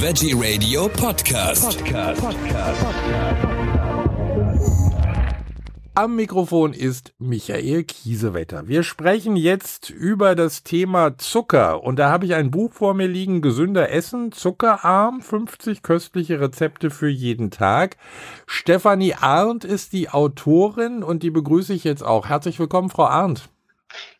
Veggie 0.00 0.32
Radio 0.34 0.88
Podcast. 0.88 1.76
Podcast. 1.78 2.22
Podcast. 2.22 2.86
Am 5.94 6.16
Mikrofon 6.16 6.72
ist 6.72 7.12
Michael 7.18 7.84
Kiesewetter. 7.84 8.66
Wir 8.66 8.82
sprechen 8.82 9.36
jetzt 9.36 9.90
über 9.90 10.34
das 10.34 10.62
Thema 10.62 11.18
Zucker. 11.18 11.84
Und 11.84 11.98
da 11.98 12.10
habe 12.10 12.24
ich 12.24 12.32
ein 12.32 12.50
Buch 12.50 12.72
vor 12.72 12.94
mir 12.94 13.08
liegen, 13.08 13.42
Gesünder 13.42 13.90
Essen, 13.90 14.32
Zuckerarm, 14.32 15.20
50 15.20 15.82
köstliche 15.82 16.40
Rezepte 16.40 16.88
für 16.88 17.10
jeden 17.10 17.50
Tag. 17.50 17.98
Stefanie 18.46 19.16
Arndt 19.20 19.66
ist 19.66 19.92
die 19.92 20.08
Autorin 20.08 21.02
und 21.02 21.22
die 21.22 21.30
begrüße 21.30 21.74
ich 21.74 21.84
jetzt 21.84 22.02
auch. 22.02 22.26
Herzlich 22.26 22.58
willkommen, 22.58 22.88
Frau 22.88 23.04
Arndt. 23.04 23.50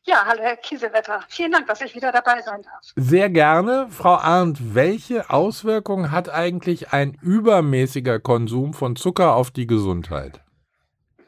Ja, 0.05 0.25
hallo 0.25 0.43
Herr 0.43 0.57
Kiesewetter. 0.57 1.23
Vielen 1.29 1.53
Dank, 1.53 1.67
dass 1.67 1.83
ich 1.83 1.95
wieder 1.95 2.11
dabei 2.11 2.41
sein 2.41 2.63
darf. 2.63 2.93
Sehr 2.97 3.29
gerne. 3.29 3.89
Frau 3.91 4.15
Arndt, 4.17 4.75
welche 4.75 5.29
Auswirkungen 5.29 6.11
hat 6.11 6.31
eigentlich 6.31 6.93
ein 6.93 7.19
übermäßiger 7.21 8.19
Konsum 8.19 8.73
von 8.73 8.97
Zucker 8.97 9.35
auf 9.35 9.51
die 9.51 9.67
Gesundheit? 9.67 10.41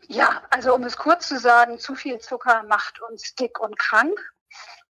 Ja, 0.09 0.43
also 0.51 0.75
um 0.75 0.85
es 0.85 0.97
kurz 0.97 1.29
zu 1.29 1.39
sagen, 1.39 1.79
zu 1.79 1.95
viel 1.95 2.19
Zucker 2.19 2.63
macht 2.69 3.01
uns 3.03 3.35
dick 3.35 3.61
und 3.61 3.79
krank. 3.79 4.19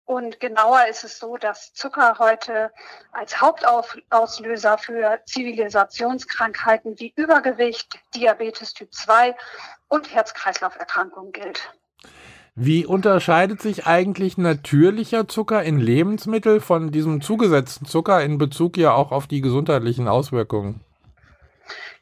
Und 0.06 0.40
genauer 0.40 0.86
ist 0.88 1.04
es 1.04 1.18
so, 1.18 1.38
dass 1.38 1.74
Zucker 1.74 2.16
heute 2.20 2.72
als 3.14 3.42
Hauptauslöser 3.42 4.78
für 4.78 5.22
Zivilisationskrankheiten 5.26 7.00
wie 7.00 7.14
Übergewicht, 7.16 8.00
Diabetes 8.14 8.74
Typ 8.74 8.94
2 8.94 9.36
und 9.88 10.14
Herz-Kreislauf-Erkrankungen 10.14 11.32
gilt. 11.32 11.72
Wie 12.56 12.86
unterscheidet 12.86 13.62
sich 13.62 13.88
eigentlich 13.88 14.38
natürlicher 14.38 15.28
Zucker 15.28 15.64
in 15.64 15.80
Lebensmitteln 15.80 16.60
von 16.60 16.92
diesem 16.92 17.22
zugesetzten 17.22 17.88
Zucker 17.88 18.22
in 18.22 18.38
Bezug 18.38 18.78
ja 18.78 18.94
auch 18.94 19.12
auf 19.12 19.26
die 19.28 19.40
gesundheitlichen 19.40 20.10
Auswirkungen? 20.10 20.84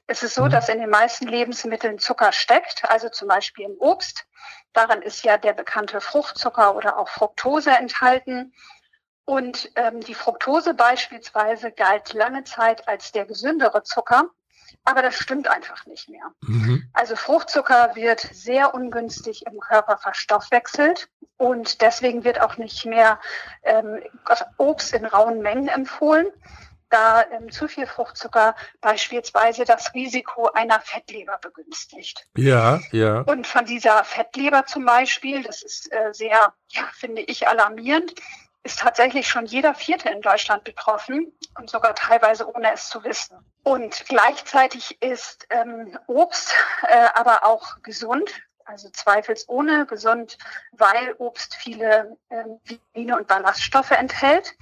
Es 0.08 0.23
ist 0.23 0.34
so, 0.34 0.48
dass 0.48 0.68
in 0.70 0.80
den 0.80 0.90
meisten 0.90 1.28
Lebensmitteln 1.28 2.00
Zucker 2.00 2.32
steckt, 2.32 2.90
also 2.90 3.10
zum 3.10 3.28
Beispiel 3.28 3.66
im 3.66 3.76
Obst. 3.78 4.26
Darin 4.73 5.04
ist 5.04 5.23
ja 5.23 5.38
der 5.38 5.54
bekannte 5.54 6.02
Fruchtzucker 6.02 6.76
oder 6.76 6.98
auch 6.98 7.10
Fructose 7.10 7.70
enthalten. 7.70 8.52
Und 9.26 9.70
ähm, 9.76 10.00
die 10.00 10.16
Fructose 10.16 10.73
beispielsweise 10.73 11.72
galt 11.72 12.14
lange 12.14 12.44
Zeit 12.44 12.88
als 12.88 13.12
der 13.12 13.26
gesündere 13.26 13.84
Zucker. 13.84 14.32
Aber 14.86 15.02
das 15.02 15.16
stimmt 15.16 15.48
einfach 15.48 15.86
nicht 15.86 16.09
mehr. 16.09 16.31
Mhm. 16.42 16.89
Also 16.94 17.16
Fruchtzucker 17.16 17.95
wird 17.95 18.20
sehr 18.20 18.73
ungünstig 18.73 19.45
im 19.45 19.59
Körper 19.59 19.98
verstoffwechselt 19.98 21.09
und 21.38 21.81
deswegen 21.81 22.23
wird 22.23 22.42
auch 22.42 22.58
nicht 22.58 22.86
mehr 22.86 23.20
ähm, 23.64 24.02
Obst 24.58 24.94
in 24.94 25.06
rauen 25.06 25.42
Mengen 25.42 25.67
empfohlen, 25.67 26.28
da 26.89 27.23
ähm, 27.31 27.52
zu 27.52 27.67
viel 27.67 27.86
Fruchtzucker 27.86 28.56
beispielsweise 28.81 29.64
das 29.64 29.94
Risiko 29.94 30.50
einer 30.53 30.80
Fettleber 30.81 31.38
begünstigt. 31.42 32.28
Ja, 32.36 32.80
ja. 32.92 33.22
Und 33.22 33.48
von 33.48 33.66
dieser 33.66 34.04
Fettleber 34.04 34.66
zum 34.66 34.86
Beispiel, 34.86 35.44
das 35.44 35.61
ist 35.61 35.92
äh, 35.92 36.14
sehr, 36.14 36.54
ja, 36.70 36.89
finde 36.94 37.22
ich, 37.22 37.48
alarmierend, 37.48 38.16
ist 38.64 38.80
tatsächlich 38.80 39.28
schon 39.28 39.46
jeder 39.46 39.74
Vierte 39.74 40.10
in 40.10 40.22
Deutschland 40.22 40.64
betroffen 40.64 41.32
und 41.58 41.70
sogar 41.70 41.96
teilweise 41.96 42.48
ohne 42.54 42.74
es 42.74 42.90
zu 42.90 43.04
wissen. 43.04 43.38
Und 43.64 44.06
gleichzeitig 44.08 45.02
ist 45.02 45.48
ähm, 45.50 45.98
Obst 46.08 46.54
äh, 46.84 47.08
aber 47.14 47.46
auch 47.46 47.82
gesund, 47.84 48.30
also 48.66 48.90
zweifelsohne 48.90 49.86
gesund, 49.86 50.38
weil 50.72 51.14
Obst 51.18 51.56
viele 51.56 52.18
ähm, 52.30 52.60
Vitamine 52.64 53.18
und 53.18 53.28
Ballaststoffe 53.28 53.92
enthält. 53.92 54.56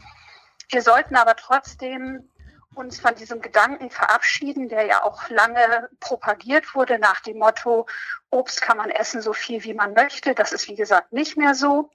Wir 0.70 0.82
sollten 0.82 1.16
aber 1.16 1.36
trotzdem 1.36 2.30
uns 2.78 3.00
von 3.00 3.16
diesem 3.16 3.42
Gedanken 3.42 3.90
verabschieden, 3.90 4.70
der 4.70 4.86
ja 4.86 5.04
auch 5.04 5.30
lange 5.30 5.90
propagiert 6.00 6.76
wurde 6.76 7.00
nach 7.00 7.22
dem 7.22 7.40
Motto, 7.40 7.88
Obst 8.30 8.62
kann 8.62 8.78
man 8.78 8.92
essen 8.92 9.22
so 9.22 9.34
viel 9.34 9.64
wie 9.64 9.74
man 9.74 9.94
möchte. 9.94 10.36
Das 10.36 10.52
ist 10.52 10.68
wie 10.68 10.76
gesagt 10.76 11.12
nicht 11.12 11.38
mehr 11.38 11.56
so. 11.56 11.90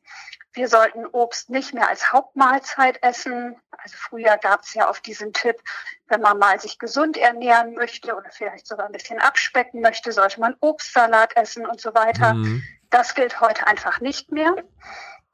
Wir 0.54 0.68
sollten 0.68 1.06
Obst 1.06 1.48
nicht 1.48 1.72
mehr 1.72 1.88
als 1.88 2.12
Hauptmahlzeit 2.12 3.02
essen. 3.02 3.56
Also 3.78 3.96
früher 3.96 4.36
gab 4.36 4.62
es 4.62 4.74
ja 4.74 4.88
auf 4.88 5.00
diesen 5.00 5.32
Tipp, 5.32 5.56
wenn 6.08 6.20
man 6.20 6.38
mal 6.38 6.60
sich 6.60 6.78
gesund 6.78 7.16
ernähren 7.16 7.74
möchte 7.74 8.14
oder 8.14 8.30
vielleicht 8.30 8.66
sogar 8.66 8.86
ein 8.86 8.92
bisschen 8.92 9.18
abspecken 9.18 9.80
möchte, 9.80 10.12
sollte 10.12 10.40
man 10.40 10.54
Obstsalat 10.60 11.36
essen 11.36 11.64
und 11.66 11.80
so 11.80 11.94
weiter. 11.94 12.34
Mhm. 12.34 12.62
Das 12.90 13.14
gilt 13.14 13.40
heute 13.40 13.66
einfach 13.66 14.00
nicht 14.00 14.30
mehr. 14.30 14.54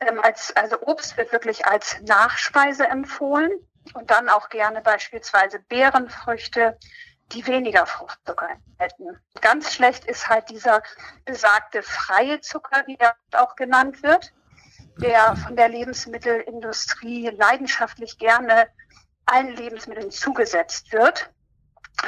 Ähm, 0.00 0.20
als, 0.22 0.54
also 0.56 0.80
Obst 0.82 1.16
wird 1.16 1.32
wirklich 1.32 1.66
als 1.66 2.00
Nachspeise 2.02 2.86
empfohlen 2.86 3.50
und 3.94 4.10
dann 4.10 4.28
auch 4.28 4.48
gerne 4.48 4.80
beispielsweise 4.80 5.58
Beerenfrüchte, 5.58 6.78
die 7.32 7.44
weniger 7.46 7.86
Fruchtzucker 7.86 8.48
enthalten. 8.48 9.20
Ganz 9.40 9.74
schlecht 9.74 10.04
ist 10.04 10.28
halt 10.28 10.48
dieser 10.48 10.82
besagte 11.24 11.82
freie 11.82 12.40
Zucker, 12.40 12.84
wie 12.86 12.96
er 12.98 13.16
auch 13.32 13.56
genannt 13.56 14.04
wird 14.04 14.32
der 15.00 15.36
von 15.36 15.56
der 15.56 15.68
Lebensmittelindustrie 15.68 17.30
leidenschaftlich 17.30 18.18
gerne 18.18 18.68
allen 19.26 19.54
Lebensmitteln 19.56 20.10
zugesetzt 20.10 20.92
wird. 20.92 21.30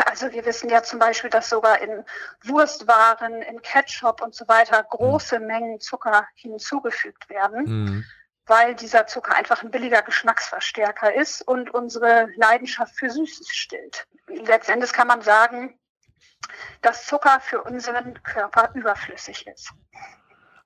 Also 0.06 0.30
wir 0.32 0.44
wissen 0.44 0.70
ja 0.70 0.82
zum 0.82 0.98
Beispiel, 0.98 1.30
dass 1.30 1.48
sogar 1.48 1.80
in 1.80 2.04
Wurstwaren, 2.44 3.42
in 3.42 3.60
Ketchup 3.60 4.22
und 4.22 4.34
so 4.34 4.46
weiter 4.46 4.82
große 4.82 5.40
mhm. 5.40 5.46
Mengen 5.46 5.80
Zucker 5.80 6.26
hinzugefügt 6.34 7.28
werden, 7.28 7.64
mhm. 7.64 8.04
weil 8.46 8.74
dieser 8.76 9.06
Zucker 9.06 9.34
einfach 9.34 9.62
ein 9.62 9.70
billiger 9.70 10.02
Geschmacksverstärker 10.02 11.14
ist 11.14 11.42
und 11.42 11.74
unsere 11.74 12.28
Leidenschaft 12.36 12.94
für 12.94 13.10
Süßes 13.10 13.48
stillt. 13.48 14.06
Letztendlich 14.28 14.92
kann 14.92 15.08
man 15.08 15.22
sagen, 15.22 15.76
dass 16.82 17.06
Zucker 17.06 17.40
für 17.40 17.62
unseren 17.62 18.22
Körper 18.22 18.70
überflüssig 18.74 19.46
ist. 19.48 19.72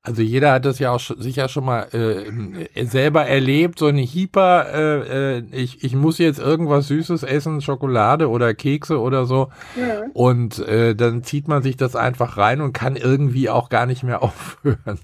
Also 0.06 0.20
jeder 0.20 0.52
hat 0.52 0.66
das 0.66 0.78
ja 0.78 0.90
auch 0.90 1.00
sicher 1.00 1.48
schon 1.48 1.64
mal 1.64 1.84
äh, 1.94 2.84
selber 2.84 3.24
erlebt, 3.24 3.78
so 3.78 3.86
eine 3.86 4.02
Hyper, 4.02 4.66
äh, 4.70 5.38
äh, 5.38 5.44
ich, 5.50 5.82
ich 5.82 5.94
muss 5.94 6.18
jetzt 6.18 6.38
irgendwas 6.38 6.88
Süßes 6.88 7.22
essen, 7.22 7.62
Schokolade 7.62 8.28
oder 8.28 8.52
Kekse 8.52 9.00
oder 9.00 9.24
so. 9.24 9.50
Ja. 9.74 10.02
Und 10.12 10.58
äh, 10.58 10.94
dann 10.94 11.24
zieht 11.24 11.48
man 11.48 11.62
sich 11.62 11.78
das 11.78 11.96
einfach 11.96 12.36
rein 12.36 12.60
und 12.60 12.74
kann 12.74 12.96
irgendwie 12.96 13.48
auch 13.48 13.70
gar 13.70 13.86
nicht 13.86 14.02
mehr 14.02 14.22
aufhören. 14.22 15.00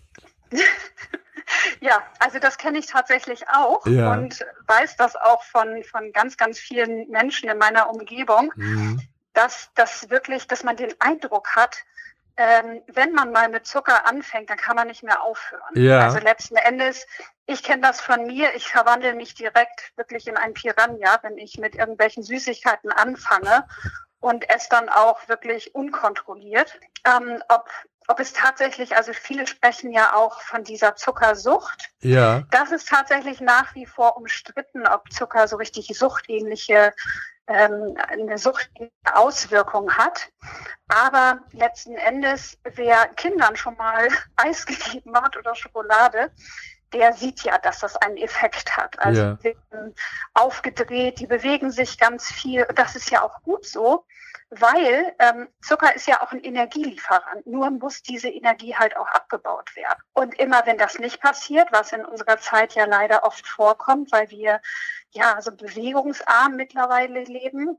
Ja, 1.81 2.03
also 2.19 2.39
das 2.39 2.59
kenne 2.59 2.79
ich 2.79 2.87
tatsächlich 2.87 3.49
auch 3.49 3.87
ja. 3.87 4.13
und 4.13 4.45
weiß 4.67 4.97
das 4.97 5.17
auch 5.17 5.43
von, 5.45 5.83
von 5.83 6.13
ganz, 6.13 6.37
ganz 6.37 6.59
vielen 6.59 7.09
Menschen 7.09 7.49
in 7.49 7.57
meiner 7.57 7.89
Umgebung, 7.89 8.53
mhm. 8.55 9.01
dass 9.33 9.71
das 9.75 10.11
wirklich, 10.11 10.47
dass 10.47 10.63
man 10.63 10.77
den 10.77 10.93
Eindruck 10.99 11.49
hat, 11.57 11.79
ähm, 12.37 12.83
wenn 12.87 13.13
man 13.13 13.33
mal 13.33 13.49
mit 13.49 13.67
Zucker 13.67 14.07
anfängt, 14.07 14.51
dann 14.51 14.57
kann 14.57 14.77
man 14.77 14.89
nicht 14.89 15.03
mehr 15.03 15.23
aufhören. 15.23 15.75
Ja. 15.75 16.01
Also 16.01 16.19
letzten 16.19 16.57
Endes, 16.57 17.07
ich 17.47 17.63
kenne 17.63 17.83
das 17.83 18.01
von 18.01 18.27
mir, 18.27 18.55
ich 18.55 18.69
verwandle 18.69 19.15
mich 19.15 19.35
direkt 19.35 19.93
wirklich 19.97 20.27
in 20.27 20.37
ein 20.37 20.55
Piranha, 20.55 21.19
wenn 21.23 21.39
ich 21.39 21.59
mit 21.59 21.75
irgendwelchen 21.75 22.23
Süßigkeiten 22.23 22.93
anfange 22.93 23.67
und 24.21 24.49
es 24.49 24.69
dann 24.69 24.89
auch 24.89 25.29
wirklich 25.29 25.75
unkontrolliert. 25.75 26.79
Ähm, 27.05 27.43
ob, 27.49 27.69
ob 28.07 28.21
es 28.21 28.33
tatsächlich, 28.33 28.97
also 28.97 29.13
viele 29.13 29.47
sprechen 29.47 29.93
ja 29.93 30.15
auch 30.15 30.41
von 30.43 30.63
dieser 30.63 30.95
Zuckersucht. 30.97 31.91
Ja. 32.01 32.45
Das 32.51 32.71
ist 32.71 32.89
tatsächlich 32.89 33.41
nach 33.41 33.75
wie 33.75 33.87
vor 33.87 34.17
umstritten, 34.17 34.87
ob 34.87 35.11
Zucker 35.13 35.49
so 35.49 35.57
richtig 35.57 35.89
suchtähnliche 35.97 36.93
ähm, 37.51 37.97
eine 38.09 38.39
Suchtauswirkung 38.39 39.93
hat. 39.93 40.31
Aber 40.89 41.41
letzten 41.53 41.97
Endes, 41.97 42.57
wer 42.63 43.09
Kindern 43.09 43.57
schon 43.57 43.77
mal 43.77 44.09
Eis 44.37 44.65
gegeben 44.65 45.15
hat 45.17 45.37
oder 45.37 45.55
Schokolade, 45.55 46.31
der 46.93 47.13
sieht 47.13 47.43
ja, 47.43 47.59
dass 47.59 47.81
das 47.81 47.97
einen 47.97 48.17
Effekt 48.17 48.77
hat. 48.77 48.99
Also 48.99 49.21
ja. 49.23 49.39
aufgedreht, 50.35 51.21
die 51.21 51.27
bewegen 51.27 51.71
sich 51.71 51.99
ganz 51.99 52.31
viel. 52.31 52.67
Das 52.75 52.97
ist 52.97 53.11
ja 53.11 53.23
auch 53.23 53.43
gut 53.43 53.67
so, 53.67 54.05
weil 54.51 55.15
ähm, 55.21 55.49
Zucker 55.63 55.95
ist 55.95 56.07
ja 56.07 56.23
auch 56.23 56.33
ein 56.33 56.43
Energielieferant. 56.43 57.47
Nur 57.47 57.71
muss 57.71 58.03
diese 58.03 58.29
Energie 58.29 58.75
halt 58.75 58.97
auch 58.97 59.07
abgebaut 59.09 59.75
werden. 59.77 60.03
Und 60.13 60.39
immer 60.39 60.67
wenn 60.67 60.77
das 60.77 60.99
nicht 60.99 61.21
passiert, 61.21 61.69
was 61.71 61.93
in 61.93 62.05
unserer 62.05 62.39
Zeit 62.39 62.75
ja 62.75 62.85
leider 62.85 63.25
oft 63.25 63.47
vorkommt, 63.47 64.11
weil 64.13 64.29
wir 64.31 64.61
ja 65.11 65.41
so 65.41 65.53
bewegungsarm 65.53 66.57
mittlerweile 66.57 67.23
leben, 67.23 67.79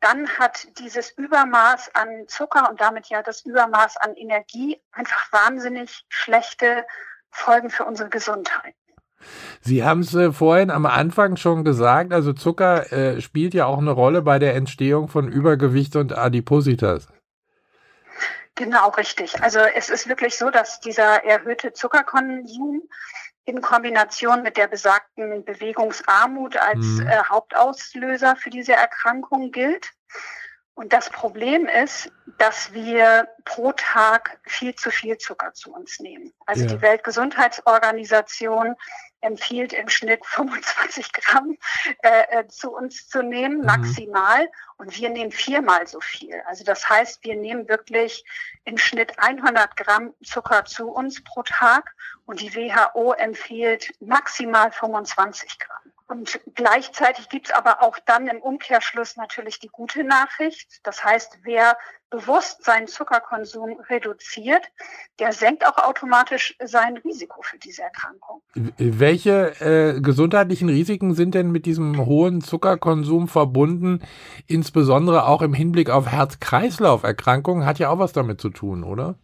dann 0.00 0.28
hat 0.38 0.78
dieses 0.78 1.10
Übermaß 1.10 1.94
an 1.94 2.28
Zucker 2.28 2.68
und 2.70 2.80
damit 2.80 3.06
ja 3.06 3.22
das 3.22 3.44
Übermaß 3.44 3.96
an 3.98 4.14
Energie 4.14 4.80
einfach 4.92 5.30
wahnsinnig 5.32 6.04
schlechte 6.08 6.86
Folgen 7.30 7.70
für 7.70 7.84
unsere 7.84 8.08
Gesundheit. 8.08 8.74
Sie 9.60 9.84
haben 9.84 10.00
es 10.00 10.14
äh, 10.14 10.32
vorhin 10.32 10.70
am 10.70 10.86
Anfang 10.86 11.36
schon 11.36 11.64
gesagt, 11.64 12.12
also 12.12 12.32
Zucker 12.32 12.92
äh, 12.92 13.20
spielt 13.20 13.54
ja 13.54 13.66
auch 13.66 13.78
eine 13.78 13.90
Rolle 13.90 14.22
bei 14.22 14.38
der 14.38 14.54
Entstehung 14.54 15.08
von 15.08 15.28
Übergewicht 15.28 15.96
und 15.96 16.16
Adipositas. 16.16 17.08
Genau, 18.54 18.88
richtig. 18.90 19.42
Also 19.42 19.58
es 19.60 19.90
ist 19.90 20.08
wirklich 20.08 20.36
so, 20.38 20.50
dass 20.50 20.80
dieser 20.80 21.24
erhöhte 21.24 21.72
Zuckerkonsum 21.74 22.82
in 23.44 23.60
Kombination 23.60 24.42
mit 24.42 24.56
der 24.56 24.66
besagten 24.66 25.44
Bewegungsarmut 25.44 26.56
als 26.56 26.98
Mhm. 26.98 27.06
äh, 27.06 27.22
Hauptauslöser 27.28 28.34
für 28.36 28.50
diese 28.50 28.72
Erkrankung 28.72 29.52
gilt. 29.52 29.90
Und 30.74 30.92
das 30.92 31.08
Problem 31.10 31.66
ist, 31.66 32.10
dass 32.38 32.72
wir 32.74 33.28
pro 33.44 33.72
Tag 33.72 34.38
viel 34.44 34.74
zu 34.74 34.90
viel 34.90 35.16
Zucker 35.16 35.52
zu 35.54 35.72
uns 35.72 36.00
nehmen. 36.00 36.32
Also 36.46 36.64
Ja. 36.64 36.66
die 36.66 36.82
Weltgesundheitsorganisation 36.82 38.74
empfiehlt 39.20 39.72
im 39.72 39.88
Schnitt 39.88 40.24
25 40.26 41.12
Gramm 41.12 41.56
äh, 42.02 42.40
äh, 42.40 42.48
zu 42.48 42.72
uns 42.74 43.08
zu 43.08 43.22
nehmen, 43.22 43.58
Mhm. 43.58 43.66
maximal. 43.66 44.48
Und 44.78 44.96
wir 44.98 45.08
nehmen 45.10 45.32
viermal 45.32 45.86
so 45.86 46.00
viel. 46.00 46.40
Also 46.46 46.64
das 46.64 46.88
heißt, 46.88 47.24
wir 47.24 47.34
nehmen 47.36 47.68
wirklich 47.68 48.24
im 48.64 48.76
Schnitt 48.78 49.18
100 49.18 49.76
Gramm 49.76 50.14
Zucker 50.22 50.64
zu 50.64 50.88
uns 50.90 51.22
pro 51.24 51.42
Tag 51.42 51.94
und 52.26 52.40
die 52.40 52.54
WHO 52.54 53.12
empfiehlt 53.12 53.92
maximal 54.00 54.70
25 54.72 55.58
Gramm. 55.58 55.85
Und 56.08 56.40
gleichzeitig 56.54 57.28
gibt 57.28 57.48
es 57.48 57.52
aber 57.52 57.82
auch 57.82 57.98
dann 58.06 58.28
im 58.28 58.40
Umkehrschluss 58.40 59.16
natürlich 59.16 59.58
die 59.58 59.68
gute 59.68 60.04
Nachricht. 60.04 60.80
Das 60.84 61.02
heißt, 61.02 61.38
wer 61.42 61.76
bewusst 62.10 62.64
seinen 62.64 62.86
Zuckerkonsum 62.86 63.80
reduziert, 63.88 64.62
der 65.18 65.32
senkt 65.32 65.66
auch 65.66 65.78
automatisch 65.78 66.56
sein 66.62 66.96
Risiko 66.98 67.42
für 67.42 67.58
diese 67.58 67.82
Erkrankung. 67.82 68.40
Welche 68.54 69.60
äh, 69.60 70.00
gesundheitlichen 70.00 70.68
Risiken 70.68 71.14
sind 71.14 71.34
denn 71.34 71.50
mit 71.50 71.66
diesem 71.66 72.06
hohen 72.06 72.40
Zuckerkonsum 72.40 73.26
verbunden, 73.26 74.00
insbesondere 74.46 75.26
auch 75.26 75.42
im 75.42 75.54
Hinblick 75.54 75.90
auf 75.90 76.06
Herz-Kreislauf-Erkrankungen? 76.06 77.66
Hat 77.66 77.80
ja 77.80 77.90
auch 77.90 77.98
was 77.98 78.12
damit 78.12 78.40
zu 78.40 78.50
tun, 78.50 78.84
oder? 78.84 79.16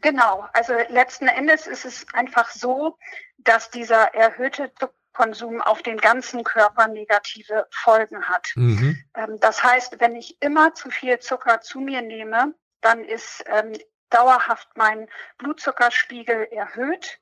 Genau, 0.00 0.46
also 0.54 0.72
letzten 0.88 1.26
Endes 1.26 1.66
ist 1.66 1.84
es 1.84 2.06
einfach 2.14 2.50
so, 2.50 2.96
dass 3.38 3.70
dieser 3.70 4.14
erhöhte 4.14 4.70
Zuckerkonsum 5.16 5.60
auf 5.62 5.82
den 5.82 5.98
ganzen 5.98 6.44
Körper 6.44 6.88
negative 6.88 7.66
Folgen 7.70 8.28
hat. 8.28 8.48
Mhm. 8.54 9.02
Ähm, 9.14 9.40
das 9.40 9.62
heißt, 9.62 10.00
wenn 10.00 10.14
ich 10.14 10.40
immer 10.40 10.74
zu 10.74 10.90
viel 10.90 11.18
Zucker 11.18 11.60
zu 11.60 11.80
mir 11.80 12.02
nehme, 12.02 12.54
dann 12.80 13.04
ist 13.04 13.44
ähm, 13.46 13.72
dauerhaft 14.10 14.68
mein 14.76 15.08
Blutzuckerspiegel 15.38 16.48
erhöht. 16.52 17.18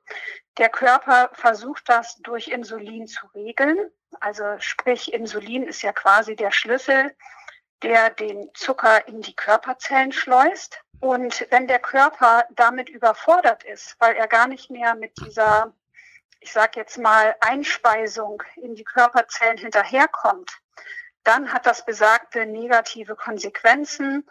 Der 0.59 0.69
Körper 0.69 1.31
versucht 1.33 1.89
das 1.89 2.17
durch 2.19 2.49
Insulin 2.49 3.07
zu 3.07 3.27
regeln. 3.35 3.91
Also 4.21 4.45
sprich, 4.59 5.13
Insulin 5.13 5.65
ist 5.65 5.83
ja 5.83 5.93
quasi 5.93 6.37
der 6.37 6.53
Schlüssel, 6.53 7.15
der 7.83 8.11
den 8.11 8.51
Zucker 8.55 9.09
in 9.09 9.23
die 9.23 9.35
Körperzellen 9.35 10.13
schleust. 10.13 10.81
Und 11.01 11.47
wenn 11.51 11.67
der 11.67 11.81
Körper 11.81 12.45
damit 12.55 12.89
überfordert 12.89 13.65
ist, 13.65 13.97
weil 13.99 14.15
er 14.15 14.29
gar 14.29 14.47
nicht 14.47 14.71
mehr 14.71 14.95
mit 14.95 15.13
dieser, 15.21 15.75
ich 16.45 16.53
sage 16.53 16.79
jetzt 16.79 16.99
mal, 16.99 17.35
Einspeisung 17.41 18.43
in 18.57 18.75
die 18.75 18.85
Körperzellen 18.85 19.57
hinterherkommt, 19.57 20.51
dann 21.23 21.51
hat 21.55 21.65
das 21.65 21.87
besagte 21.87 22.45
negative 22.45 23.17
Konsequenzen 23.17 24.29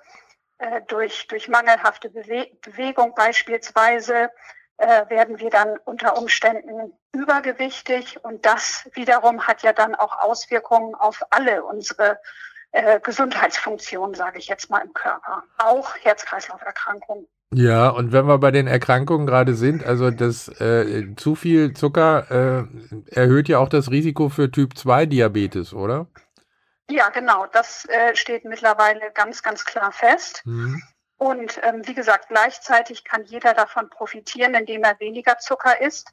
äh, 0.60 0.81
durch, 0.83 1.27
durch 1.27 1.48
mangelhafte 1.48 2.12
Bewe 2.12 2.51
Bewegung 2.62 3.15
beispielsweise 3.15 4.30
äh, 4.77 5.10
werden 5.10 5.39
wir 5.39 5.50
dann 5.50 5.75
unter 5.86 6.15
Umständen 6.15 6.94
übergewichtig 7.13 8.24
und 8.24 8.45
das 8.45 8.88
wiederum 8.94 9.48
hat 9.48 9.63
ja 9.63 9.74
dann 9.74 9.95
auch 9.95 10.19
Auswirkungen 10.19 10.94
auf 10.94 11.24
alle 11.31 11.63
unsere 11.63 12.21
äh, 12.74 13.00
Gesundheitsfunktionen, 13.00 14.13
sage 14.13 14.38
ich 14.38 14.48
jetzt 14.50 14.69
mal 14.69 14.86
im 14.86 14.94
Körper, 14.94 15.44
auch 15.57 15.95
Herz-Kreislauf-Erkrankungen. 15.98 17.27
Ja, 17.53 17.89
und 17.89 18.11
wenn 18.11 18.25
wir 18.25 18.39
bei 18.39 18.51
den 18.51 18.67
Erkrankungen 18.67 19.27
gerade 19.27 19.53
sind, 19.55 19.83
also 19.85 20.09
das 20.09 20.47
äh, 20.59 21.15
zu 21.15 21.35
viel 21.35 21.73
Zucker 21.73 22.31
äh, 22.31 23.15
erhöht 23.15 23.47
ja 23.47 23.59
auch 23.59 23.69
das 23.69 23.91
Risiko 23.91 24.29
für 24.29 24.50
Typ 24.50 24.77
2 24.77 25.05
Diabetes, 25.05 25.73
oder? 25.73 26.07
Ja, 26.89 27.09
genau, 27.09 27.45
das 27.51 27.85
äh, 27.89 28.15
steht 28.15 28.45
mittlerweile 28.45 29.11
ganz, 29.13 29.41
ganz 29.44 29.65
klar 29.65 29.91
fest. 29.91 30.41
Mhm. 30.45 30.81
Und 31.23 31.57
ähm, 31.63 31.83
wie 31.85 31.93
gesagt, 31.93 32.27
gleichzeitig 32.27 33.05
kann 33.05 33.23
jeder 33.23 33.53
davon 33.53 33.89
profitieren, 33.89 34.55
indem 34.55 34.83
er 34.83 34.99
weniger 34.99 35.37
Zucker 35.37 35.79
isst, 35.79 36.11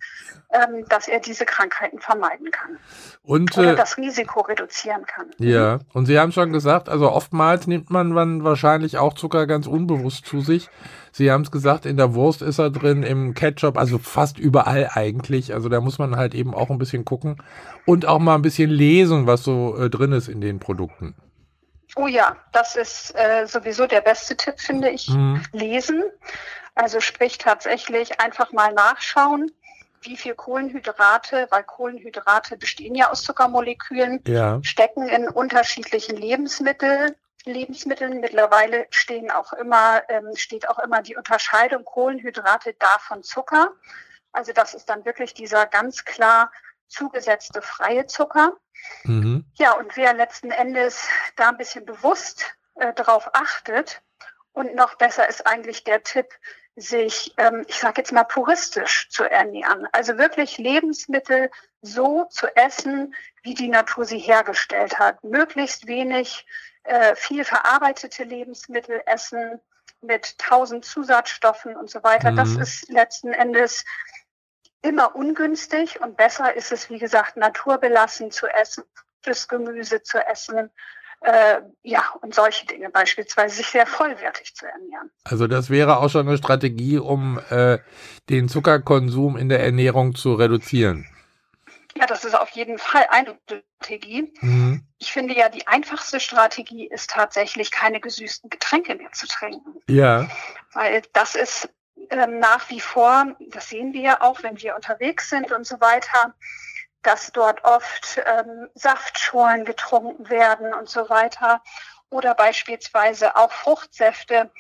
ähm, 0.53 0.85
dass 0.89 1.09
er 1.09 1.19
diese 1.19 1.45
Krankheiten 1.45 1.99
vermeiden 1.99 2.53
kann 2.53 2.79
Und 3.25 3.59
oder 3.59 3.73
äh, 3.73 3.75
das 3.75 3.97
Risiko 3.97 4.43
reduzieren 4.43 5.05
kann. 5.07 5.27
ja, 5.39 5.81
und 5.95 6.07
Sie 6.07 6.17
haben 6.17 6.31
schon 6.31 6.53
gesagt, 6.53 6.89
also 6.89 7.11
oftmals 7.11 7.67
nimmt 7.67 7.91
man 7.91 8.15
dann 8.15 8.45
wahrscheinlich 8.45 8.99
auch 8.99 9.15
Zucker 9.15 9.49
ganz 9.49 9.67
unbewusst 9.67 10.27
zu 10.27 10.43
sich. 10.43 10.69
Sie 11.11 11.33
haben 11.33 11.43
es 11.43 11.51
gesagt, 11.51 11.87
in 11.87 11.97
der 11.97 12.15
Wurst 12.15 12.41
ist 12.41 12.61
er 12.61 12.71
drin, 12.71 13.03
im 13.03 13.35
Ketchup, 13.35 13.79
also 13.79 13.99
fast 13.99 14.39
überall 14.39 14.91
eigentlich. 14.95 15.53
Also 15.55 15.69
da 15.69 15.81
muss 15.81 15.99
man 15.99 16.15
halt 16.15 16.37
eben 16.37 16.55
auch 16.55 16.71
ein 16.71 16.79
bisschen 16.79 17.05
gucken 17.05 17.43
und 17.85 18.07
auch 18.07 18.21
mal 18.21 18.37
ein 18.37 18.43
bisschen 18.43 18.71
lesen, 18.71 19.27
was 19.27 19.43
so 19.43 19.77
äh, 19.77 19.91
drin 19.91 20.13
ist 20.13 20.29
in 20.29 20.41
den 20.41 20.61
Produkten. 20.61 21.17
Oh 21.97 22.07
ja, 22.07 22.37
das 22.53 22.77
ist 22.77 23.15
äh, 23.17 23.47
sowieso 23.47 23.87
der 23.87 24.01
beste 24.01 24.37
Tipp, 24.37 24.61
finde 24.61 24.91
ich. 24.91 25.09
Mhm. 25.09 25.43
Lesen. 25.53 26.05
Also 26.75 27.01
sprich 27.01 27.39
tatsächlich 27.39 28.21
einfach 28.21 28.53
mal 28.53 28.73
nachschauen, 28.73 29.51
wie 30.03 30.17
viel 30.17 30.35
Kohlenhydrate, 30.35 31.47
weil 31.51 31.65
Kohlenhydrate 31.65 32.57
bestehen 32.57 32.95
ja 32.95 33.11
aus 33.11 33.23
Zuckermolekülen, 33.23 34.23
Ja. 34.27 34.61
stecken 34.63 35.09
in 35.09 35.29
unterschiedlichen 35.29 36.17
Lebensmitteln. 36.17 37.15
Lebensmitteln. 37.45 38.21
Mittlerweile 38.21 38.87
stehen 38.91 39.31
auch 39.31 39.53
immer, 39.55 40.03
ähm, 40.09 40.37
steht 40.37 40.69
auch 40.69 40.79
immer 40.79 41.03
die 41.03 41.17
Unterscheidung 41.17 41.85
Kohlenhydrate 41.85 42.75
davon 42.79 43.23
Zucker. 43.23 43.73
Also 44.33 44.53
das 44.53 44.75
ist 44.75 44.89
dann 44.89 45.05
wirklich 45.05 45.35
dieser 45.35 45.67
ganz 45.67 46.05
klar 46.05 46.53
zugesetzte 46.91 47.63
freie 47.63 48.07
Zucker. 48.07 48.57
Mhm. 49.05 49.45
Ja, 49.55 49.73
und 49.73 49.97
wer 49.97 50.15
letzten 50.15 50.51
Endes 50.51 51.09
da 51.37 51.49
ein 51.51 51.57
bisschen 51.57 51.85
bewusst 51.85 52.45
äh, 52.77 52.93
drauf 52.95 53.31
achtet 53.35 54.03
und 54.53 54.75
noch 54.75 54.97
besser 54.97 55.29
ist 55.29 55.47
eigentlich 55.47 55.85
der 55.85 56.03
Tipp, 56.03 56.27
sich, 56.77 57.35
ähm, 57.37 57.65
ich 57.69 57.79
sage 57.79 58.01
jetzt 58.01 58.13
mal, 58.13 58.25
puristisch 58.25 59.09
zu 59.11 59.25
ernähren. 59.25 59.87
Also 59.93 60.19
wirklich 60.19 60.57
Lebensmittel 60.59 61.51
so 61.83 62.25
zu 62.27 62.47
essen, 62.57 63.15
wie 63.43 63.55
die 63.55 63.69
Natur 63.69 64.05
sie 64.05 64.19
hergestellt 64.19 64.99
hat. 64.99 65.23
Möglichst 65.23 65.87
wenig 65.87 66.47
äh, 66.85 67.15
viel 67.17 67.45
verarbeitete 67.45 68.25
Lebensmittel 68.25 69.03
essen 69.07 69.61
mit 70.01 70.39
tausend 70.39 70.85
Zusatzstoffen 70.85 71.77
und 71.77 71.91
so 71.91 72.03
weiter. 72.03 72.33
Das 72.33 72.51
Mhm. 72.51 72.63
ist 72.63 72.89
letzten 72.89 73.33
Endes 73.35 73.85
immer 74.83 75.15
ungünstig 75.15 76.01
und 76.01 76.17
besser 76.17 76.55
ist 76.55 76.73
es, 76.73 76.91
wie 76.91 76.99
gesagt, 76.99 77.37
naturbelassen 77.37 78.31
zu 78.31 78.47
essen, 78.47 78.85
frisches 79.23 79.49
Gemüse 79.49 80.03
zu 80.03 80.19
essen, 80.27 80.71
äh, 81.23 81.61
ja, 81.83 82.05
und 82.23 82.35
solche 82.35 82.67
Dinge 82.67 82.89
beispielsweise, 82.89 83.57
sich 83.57 83.67
sehr 83.67 83.87
vollwertig 83.87 84.55
zu 84.55 84.67
ernähren. 84.67 85.11
Also 85.25 85.47
das 85.47 85.69
wäre 85.69 85.99
auch 85.99 86.09
schon 86.09 86.27
eine 86.27 86.39
Strategie, 86.39 86.99
um 86.99 87.39
äh, 87.51 87.79
den 88.31 88.49
Zuckerkonsum 88.49 89.37
in 89.37 89.51
der 89.51 89.61
Ernährung 89.61 90.15
zu 90.15 90.35
reduzieren. 90.35 91.07
Ja, 91.97 92.07
das 92.07 92.25
ist 92.25 92.39
auf 92.39 92.51
jeden 92.51 92.79
Fall 92.79 93.07
eine 93.11 93.37
Strategie. 93.77 94.33
Mhm. 94.41 94.85
Ich 94.99 95.13
finde 95.13 95.37
ja, 95.37 95.49
die 95.49 95.67
einfachste 95.67 96.21
Strategie 96.21 96.87
ist 96.87 97.11
tatsächlich, 97.11 97.71
keine 97.71 98.01
gesüßten 98.01 98.49
Getränke 98.49 98.95
mehr 98.95 99.13
zu 99.13 99.27
trinken. 99.27 99.75
Ja. 99.89 100.29
Weil 100.73 101.03
das 101.13 101.35
ist 101.35 101.69
nach 101.97 102.71
wie 102.71 102.81
vor, 102.81 103.37
das 103.39 103.69
sehen 103.69 103.93
wir 103.93 104.01
ja 104.01 104.21
auch, 104.21 104.43
wenn 104.43 104.61
wir 104.61 104.75
unterwegs 104.75 105.31
sind 105.31 105.53
und 105.53 105.67
so 105.67 105.81
weiter, 105.81 106.35
dass 107.03 107.33
dort 107.33 107.65
oft 107.65 108.21
ähm, 108.27 108.69
Saftschorlen 108.75 109.65
getrunken 109.65 110.29
werden 110.29 110.75
und 110.75 110.89
so 110.89 111.09
weiter. 111.09 111.63
Oder 112.11 112.35
beispielsweise 112.35 113.37
auch 113.37 113.53
Fruchtsäfte, 113.53 114.51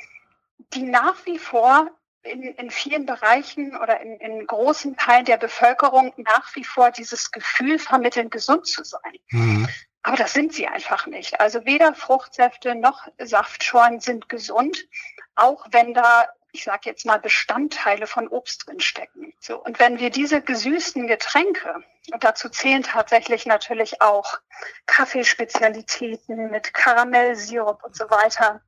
die 0.72 0.82
nach 0.82 1.26
wie 1.26 1.38
vor 1.38 1.90
in, 2.22 2.42
in 2.42 2.70
vielen 2.70 3.06
Bereichen 3.06 3.76
oder 3.76 4.00
in, 4.00 4.18
in 4.20 4.46
großen 4.46 4.96
Teilen 4.96 5.24
der 5.24 5.38
Bevölkerung 5.38 6.12
nach 6.16 6.54
wie 6.54 6.64
vor 6.64 6.90
dieses 6.90 7.30
Gefühl 7.30 7.78
vermitteln, 7.78 8.30
gesund 8.30 8.66
zu 8.66 8.84
sein. 8.84 9.18
Mhm. 9.30 9.68
Aber 10.02 10.16
das 10.16 10.32
sind 10.32 10.52
sie 10.54 10.66
einfach 10.66 11.06
nicht. 11.06 11.40
Also 11.40 11.64
weder 11.66 11.94
Fruchtsäfte 11.94 12.74
noch 12.74 13.08
Saftschorlen 13.18 14.00
sind 14.00 14.28
gesund, 14.28 14.86
auch 15.34 15.66
wenn 15.72 15.92
da, 15.94 16.26
ich 16.52 16.64
sage 16.64 16.82
jetzt 16.84 17.06
mal, 17.06 17.18
Bestandteile 17.18 18.06
von 18.06 18.28
Obst 18.28 18.66
drin 18.66 18.80
stecken. 18.80 19.32
So, 19.40 19.62
und 19.62 19.78
wenn 19.78 19.98
wir 19.98 20.10
diese 20.10 20.40
gesüßten 20.40 21.06
Getränke, 21.06 21.82
und 22.12 22.24
dazu 22.24 22.48
zählen 22.48 22.82
tatsächlich 22.82 23.46
natürlich 23.46 24.00
auch 24.02 24.38
Kaffeespezialitäten 24.86 26.50
mit 26.50 26.74
Karamellsirup 26.74 27.84
und 27.84 27.96
so 27.96 28.04
weiter, 28.10 28.60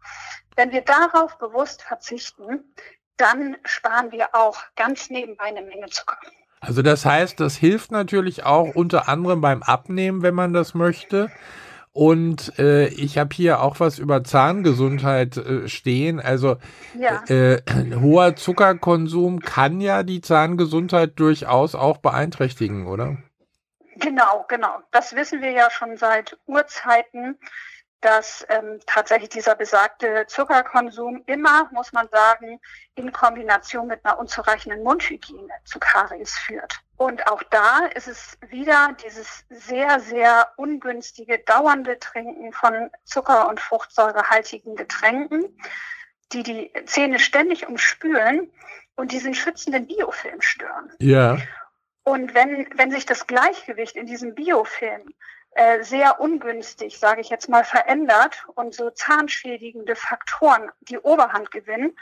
wenn 0.56 0.70
wir 0.70 0.82
darauf 0.82 1.38
bewusst 1.38 1.82
verzichten, 1.82 2.74
dann 3.16 3.56
sparen 3.64 4.12
wir 4.12 4.34
auch 4.34 4.62
ganz 4.76 5.10
nebenbei 5.10 5.44
eine 5.44 5.62
Menge 5.62 5.86
Zucker. 5.86 6.18
Also 6.60 6.82
das 6.82 7.04
heißt, 7.04 7.40
das 7.40 7.56
hilft 7.56 7.90
natürlich 7.90 8.44
auch 8.44 8.74
unter 8.74 9.08
anderem 9.08 9.40
beim 9.40 9.62
Abnehmen, 9.62 10.22
wenn 10.22 10.34
man 10.34 10.52
das 10.52 10.74
möchte. 10.74 11.30
Und 11.92 12.58
äh, 12.58 12.86
ich 12.88 13.18
habe 13.18 13.34
hier 13.34 13.60
auch 13.60 13.78
was 13.78 13.98
über 13.98 14.24
Zahngesundheit 14.24 15.36
äh, 15.36 15.68
stehen. 15.68 16.20
Also 16.20 16.56
ja. 16.94 17.22
äh, 17.28 17.60
hoher 18.00 18.34
Zuckerkonsum 18.34 19.40
kann 19.40 19.80
ja 19.80 20.02
die 20.02 20.22
Zahngesundheit 20.22 21.18
durchaus 21.18 21.74
auch 21.74 21.98
beeinträchtigen, 21.98 22.86
oder? 22.86 23.18
Genau, 23.96 24.46
genau. 24.48 24.78
Das 24.90 25.14
wissen 25.14 25.42
wir 25.42 25.50
ja 25.50 25.70
schon 25.70 25.98
seit 25.98 26.38
Urzeiten, 26.46 27.38
dass 28.00 28.44
ähm, 28.48 28.80
tatsächlich 28.86 29.28
dieser 29.28 29.54
besagte 29.54 30.24
Zuckerkonsum 30.26 31.22
immer, 31.26 31.68
muss 31.72 31.92
man 31.92 32.08
sagen, 32.10 32.58
in 32.94 33.12
Kombination 33.12 33.86
mit 33.86 34.04
einer 34.04 34.18
unzureichenden 34.18 34.82
Mundhygiene 34.82 35.52
zu 35.64 35.78
Karies 35.78 36.36
führt. 36.38 36.80
Und 37.02 37.26
auch 37.26 37.42
da 37.42 37.86
ist 37.96 38.06
es 38.06 38.38
wieder 38.48 38.94
dieses 39.04 39.44
sehr, 39.50 39.98
sehr 39.98 40.52
ungünstige, 40.56 41.40
dauernde 41.40 41.98
Trinken 41.98 42.52
von 42.52 42.92
Zucker- 43.02 43.48
und 43.48 43.58
fruchtsäurehaltigen 43.58 44.76
Getränken, 44.76 45.58
die 46.32 46.44
die 46.44 46.72
Zähne 46.86 47.18
ständig 47.18 47.66
umspülen 47.66 48.52
und 48.94 49.10
diesen 49.10 49.34
schützenden 49.34 49.88
Biofilm 49.88 50.40
stören. 50.42 50.92
Ja. 51.00 51.38
Und 52.04 52.34
wenn, 52.34 52.68
wenn 52.76 52.92
sich 52.92 53.04
das 53.04 53.26
Gleichgewicht 53.26 53.96
in 53.96 54.06
diesem 54.06 54.36
Biofilm 54.36 55.12
äh, 55.56 55.82
sehr 55.82 56.20
ungünstig, 56.20 57.00
sage 57.00 57.20
ich 57.20 57.30
jetzt 57.30 57.48
mal, 57.48 57.64
verändert 57.64 58.46
und 58.54 58.76
so 58.76 58.90
zahnschädigende 58.90 59.96
Faktoren 59.96 60.70
die 60.82 60.98
Oberhand 60.98 61.50
gewinnen, 61.50 61.98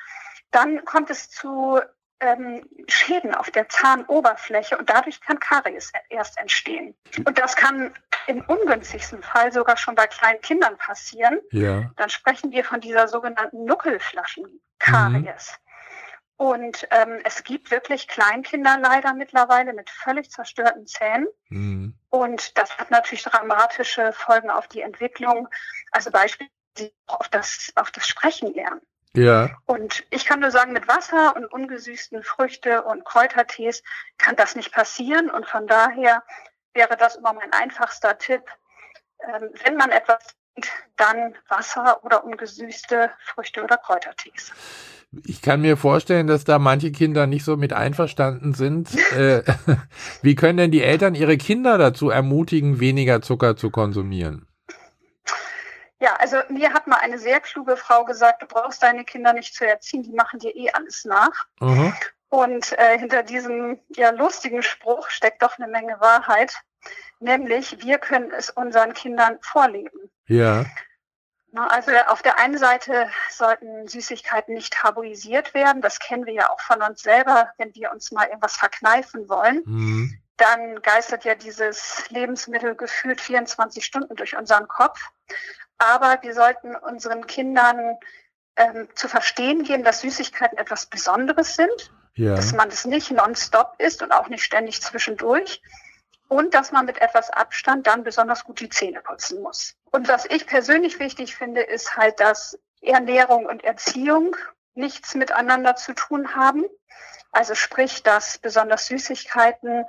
dann 0.50 0.84
kommt 0.84 1.08
es 1.08 1.30
zu 1.30 1.80
ähm, 2.20 2.66
Schäden 2.86 3.34
auf 3.34 3.50
der 3.50 3.68
Zahnoberfläche 3.68 4.76
und 4.78 4.88
dadurch 4.90 5.20
kann 5.20 5.40
Karies 5.40 5.92
erst 6.08 6.38
entstehen. 6.38 6.94
Und 7.24 7.38
das 7.38 7.56
kann 7.56 7.92
im 8.26 8.42
ungünstigsten 8.42 9.22
Fall 9.22 9.52
sogar 9.52 9.76
schon 9.76 9.94
bei 9.94 10.06
kleinen 10.06 10.40
Kindern 10.40 10.76
passieren. 10.76 11.40
Ja. 11.50 11.90
Dann 11.96 12.10
sprechen 12.10 12.52
wir 12.52 12.64
von 12.64 12.80
dieser 12.80 13.08
sogenannten 13.08 13.64
Nuckelflaschen-Karies. 13.64 15.58
Mhm. 15.58 15.70
Und 16.36 16.88
ähm, 16.90 17.20
es 17.24 17.44
gibt 17.44 17.70
wirklich 17.70 18.08
Kleinkinder 18.08 18.78
leider 18.80 19.12
mittlerweile 19.12 19.74
mit 19.74 19.90
völlig 19.90 20.30
zerstörten 20.30 20.86
Zähnen. 20.86 21.26
Mhm. 21.50 21.94
Und 22.08 22.56
das 22.56 22.78
hat 22.78 22.90
natürlich 22.90 23.24
dramatische 23.24 24.12
Folgen 24.14 24.48
auf 24.48 24.66
die 24.66 24.80
Entwicklung. 24.80 25.48
Also 25.90 26.10
beispielsweise 26.10 26.50
auf 27.06 27.28
das, 27.28 27.72
auf 27.74 27.90
das 27.90 28.08
Sprechen 28.08 28.54
lernen. 28.54 28.80
Ja. 29.14 29.50
Und 29.66 30.04
ich 30.10 30.24
kann 30.24 30.40
nur 30.40 30.50
sagen, 30.50 30.72
mit 30.72 30.86
Wasser 30.86 31.34
und 31.36 31.46
ungesüßten 31.46 32.22
Früchte 32.22 32.82
und 32.82 33.04
Kräutertees 33.04 33.82
kann 34.18 34.36
das 34.36 34.54
nicht 34.54 34.72
passieren. 34.72 35.30
Und 35.30 35.46
von 35.46 35.66
daher 35.66 36.22
wäre 36.74 36.96
das 36.96 37.16
immer 37.16 37.32
mein 37.32 37.52
einfachster 37.52 38.18
Tipp. 38.18 38.42
Ähm, 39.26 39.50
wenn 39.64 39.76
man 39.76 39.90
etwas 39.90 40.18
trinkt, 40.54 40.70
dann 40.96 41.34
Wasser 41.48 42.04
oder 42.04 42.24
ungesüßte 42.24 43.10
Früchte 43.18 43.64
oder 43.64 43.76
Kräutertees. 43.76 44.52
Ich 45.24 45.42
kann 45.42 45.60
mir 45.60 45.76
vorstellen, 45.76 46.28
dass 46.28 46.44
da 46.44 46.60
manche 46.60 46.92
Kinder 46.92 47.26
nicht 47.26 47.44
so 47.44 47.56
mit 47.56 47.72
einverstanden 47.72 48.54
sind. 48.54 48.94
äh, 49.16 49.42
wie 50.22 50.36
können 50.36 50.58
denn 50.58 50.70
die 50.70 50.82
Eltern 50.82 51.16
ihre 51.16 51.36
Kinder 51.36 51.78
dazu 51.78 52.10
ermutigen, 52.10 52.78
weniger 52.78 53.22
Zucker 53.22 53.56
zu 53.56 53.70
konsumieren? 53.70 54.46
Ja, 56.00 56.14
also 56.14 56.38
mir 56.48 56.72
hat 56.72 56.86
mal 56.86 56.96
eine 56.96 57.18
sehr 57.18 57.40
kluge 57.40 57.76
Frau 57.76 58.04
gesagt, 58.04 58.42
du 58.42 58.46
brauchst 58.46 58.82
deine 58.82 59.04
Kinder 59.04 59.34
nicht 59.34 59.54
zu 59.54 59.66
erziehen, 59.66 60.02
die 60.02 60.12
machen 60.12 60.38
dir 60.40 60.56
eh 60.56 60.70
alles 60.70 61.04
nach. 61.04 61.46
Mhm. 61.60 61.94
Und 62.30 62.72
äh, 62.78 62.98
hinter 62.98 63.22
diesem 63.22 63.80
ja 63.90 64.10
lustigen 64.10 64.62
Spruch 64.62 65.10
steckt 65.10 65.42
doch 65.42 65.58
eine 65.58 65.68
Menge 65.68 66.00
Wahrheit, 66.00 66.54
nämlich 67.18 67.82
wir 67.84 67.98
können 67.98 68.30
es 68.30 68.50
unseren 68.50 68.94
Kindern 68.94 69.38
vorleben. 69.42 70.10
Ja. 70.26 70.64
Also 71.52 71.90
auf 72.06 72.22
der 72.22 72.38
einen 72.38 72.58
Seite 72.58 73.10
sollten 73.28 73.88
Süßigkeiten 73.88 74.54
nicht 74.54 74.72
tabuisiert 74.72 75.52
werden. 75.52 75.82
Das 75.82 75.98
kennen 75.98 76.24
wir 76.24 76.32
ja 76.32 76.50
auch 76.50 76.60
von 76.60 76.80
uns 76.80 77.02
selber, 77.02 77.50
wenn 77.58 77.74
wir 77.74 77.90
uns 77.90 78.12
mal 78.12 78.28
irgendwas 78.28 78.56
verkneifen 78.56 79.28
wollen. 79.28 79.62
Mhm. 79.66 80.22
Dann 80.36 80.80
geistert 80.82 81.24
ja 81.24 81.34
dieses 81.34 82.08
Lebensmittel 82.10 82.76
gefühlt 82.76 83.20
24 83.20 83.84
Stunden 83.84 84.14
durch 84.14 84.36
unseren 84.36 84.68
Kopf. 84.68 85.00
Aber 85.80 86.18
wir 86.22 86.34
sollten 86.34 86.76
unseren 86.76 87.26
Kindern 87.26 87.96
ähm, 88.56 88.88
zu 88.94 89.08
verstehen 89.08 89.64
geben, 89.64 89.82
dass 89.82 90.02
Süßigkeiten 90.02 90.58
etwas 90.58 90.86
Besonderes 90.86 91.56
sind. 91.56 91.92
Ja. 92.14 92.34
Dass 92.34 92.52
man 92.52 92.68
es 92.68 92.84
nicht 92.84 93.10
nonstop 93.10 93.74
isst 93.78 94.02
und 94.02 94.12
auch 94.12 94.28
nicht 94.28 94.44
ständig 94.44 94.82
zwischendurch 94.82 95.62
und 96.28 96.54
dass 96.54 96.70
man 96.70 96.86
mit 96.86 97.00
etwas 97.00 97.30
Abstand 97.30 97.86
dann 97.86 98.04
besonders 98.04 98.44
gut 98.44 98.60
die 98.60 98.68
Zähne 98.68 99.00
putzen 99.00 99.42
muss. 99.42 99.74
Und 99.90 100.06
was 100.08 100.26
ich 100.26 100.46
persönlich 100.46 101.00
wichtig 101.00 101.34
finde, 101.34 101.62
ist 101.62 101.96
halt, 101.96 102.20
dass 102.20 102.58
Ernährung 102.82 103.46
und 103.46 103.64
Erziehung 103.64 104.36
nichts 104.74 105.14
miteinander 105.14 105.76
zu 105.76 105.92
tun 105.92 106.36
haben. 106.36 106.64
Also 107.32 107.54
sprich, 107.54 108.02
dass 108.02 108.38
besonders 108.38 108.86
Süßigkeiten 108.86 109.86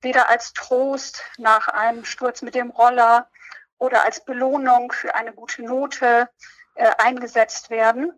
weder 0.00 0.28
als 0.28 0.52
Trost 0.52 1.22
nach 1.38 1.68
einem 1.68 2.04
Sturz 2.04 2.42
mit 2.42 2.54
dem 2.54 2.70
Roller 2.70 3.30
oder 3.78 4.04
als 4.04 4.24
Belohnung 4.24 4.92
für 4.92 5.14
eine 5.14 5.32
gute 5.32 5.62
Note 5.62 6.28
äh, 6.74 6.90
eingesetzt 6.98 7.70
werden, 7.70 8.12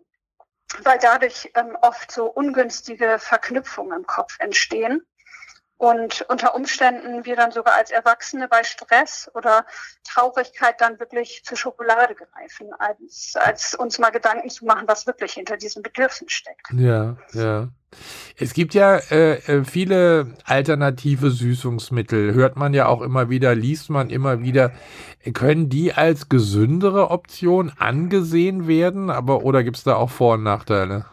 weil 0.83 0.99
dadurch 0.99 1.51
ähm, 1.55 1.77
oft 1.81 2.11
so 2.11 2.25
ungünstige 2.27 3.19
Verknüpfungen 3.19 3.99
im 3.99 4.07
Kopf 4.07 4.39
entstehen 4.39 5.05
und 5.81 6.23
unter 6.29 6.53
Umständen 6.53 7.25
wir 7.25 7.35
dann 7.35 7.51
sogar 7.51 7.73
als 7.73 7.89
Erwachsene 7.89 8.47
bei 8.47 8.63
Stress 8.63 9.31
oder 9.33 9.65
Traurigkeit 10.03 10.79
dann 10.79 10.99
wirklich 10.99 11.43
zur 11.43 11.57
Schokolade 11.57 12.13
greifen, 12.13 12.67
als, 12.77 13.33
als 13.35 13.73
uns 13.73 13.97
mal 13.97 14.11
Gedanken 14.11 14.51
zu 14.51 14.65
machen, 14.65 14.87
was 14.87 15.07
wirklich 15.07 15.33
hinter 15.33 15.57
diesem 15.57 15.81
Bedürfnis 15.81 16.33
steckt. 16.33 16.67
Ja, 16.73 17.17
ja. 17.33 17.69
Es 18.37 18.53
gibt 18.53 18.75
ja 18.75 18.97
äh, 19.09 19.37
äh 19.37 19.63
viele 19.65 20.35
alternative 20.45 21.31
Süßungsmittel, 21.31 22.35
hört 22.35 22.57
man 22.57 22.75
ja 22.75 22.85
auch 22.85 23.01
immer 23.01 23.31
wieder, 23.31 23.55
liest 23.55 23.89
man 23.89 24.11
immer 24.11 24.43
wieder. 24.43 24.73
Können 25.33 25.67
die 25.67 25.93
als 25.93 26.29
gesündere 26.29 27.09
Option 27.09 27.73
angesehen 27.79 28.67
werden, 28.67 29.09
aber 29.09 29.43
oder 29.43 29.63
gibt 29.63 29.77
es 29.77 29.83
da 29.83 29.95
auch 29.95 30.11
Vor- 30.11 30.35
und 30.35 30.43
Nachteile? 30.43 31.05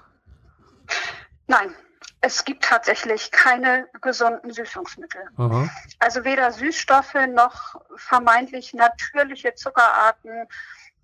Nein, 1.47 1.75
es 2.21 2.45
gibt 2.45 2.65
tatsächlich 2.65 3.31
keine 3.31 3.87
gesunden 4.01 4.51
Süßungsmittel. 4.51 5.23
Aha. 5.37 5.69
Also 5.99 6.25
weder 6.25 6.53
Süßstoffe 6.53 7.15
noch 7.29 7.81
vermeintlich 7.97 8.75
natürliche 8.75 9.55
Zuckerarten. 9.55 10.47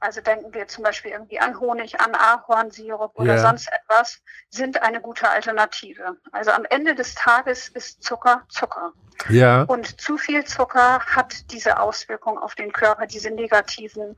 Also 0.00 0.20
denken 0.20 0.52
wir 0.52 0.66
zum 0.68 0.84
Beispiel 0.84 1.12
irgendwie 1.12 1.40
an 1.40 1.58
Honig, 1.58 2.00
an 2.00 2.14
Ahornsirup 2.14 3.12
oder 3.14 3.34
yeah. 3.34 3.42
sonst 3.42 3.70
etwas, 3.72 4.20
sind 4.50 4.82
eine 4.82 5.00
gute 5.00 5.28
Alternative. 5.28 6.18
Also 6.32 6.50
am 6.50 6.66
Ende 6.68 6.94
des 6.94 7.14
Tages 7.14 7.68
ist 7.68 8.02
Zucker 8.02 8.42
Zucker. 8.48 8.92
Ja. 9.30 9.62
Und 9.62 10.00
zu 10.00 10.18
viel 10.18 10.44
Zucker 10.44 11.00
hat 11.00 11.50
diese 11.52 11.78
Auswirkung 11.78 12.38
auf 12.38 12.54
den 12.54 12.72
Körper, 12.72 13.06
diese 13.06 13.30
negativen 13.30 14.16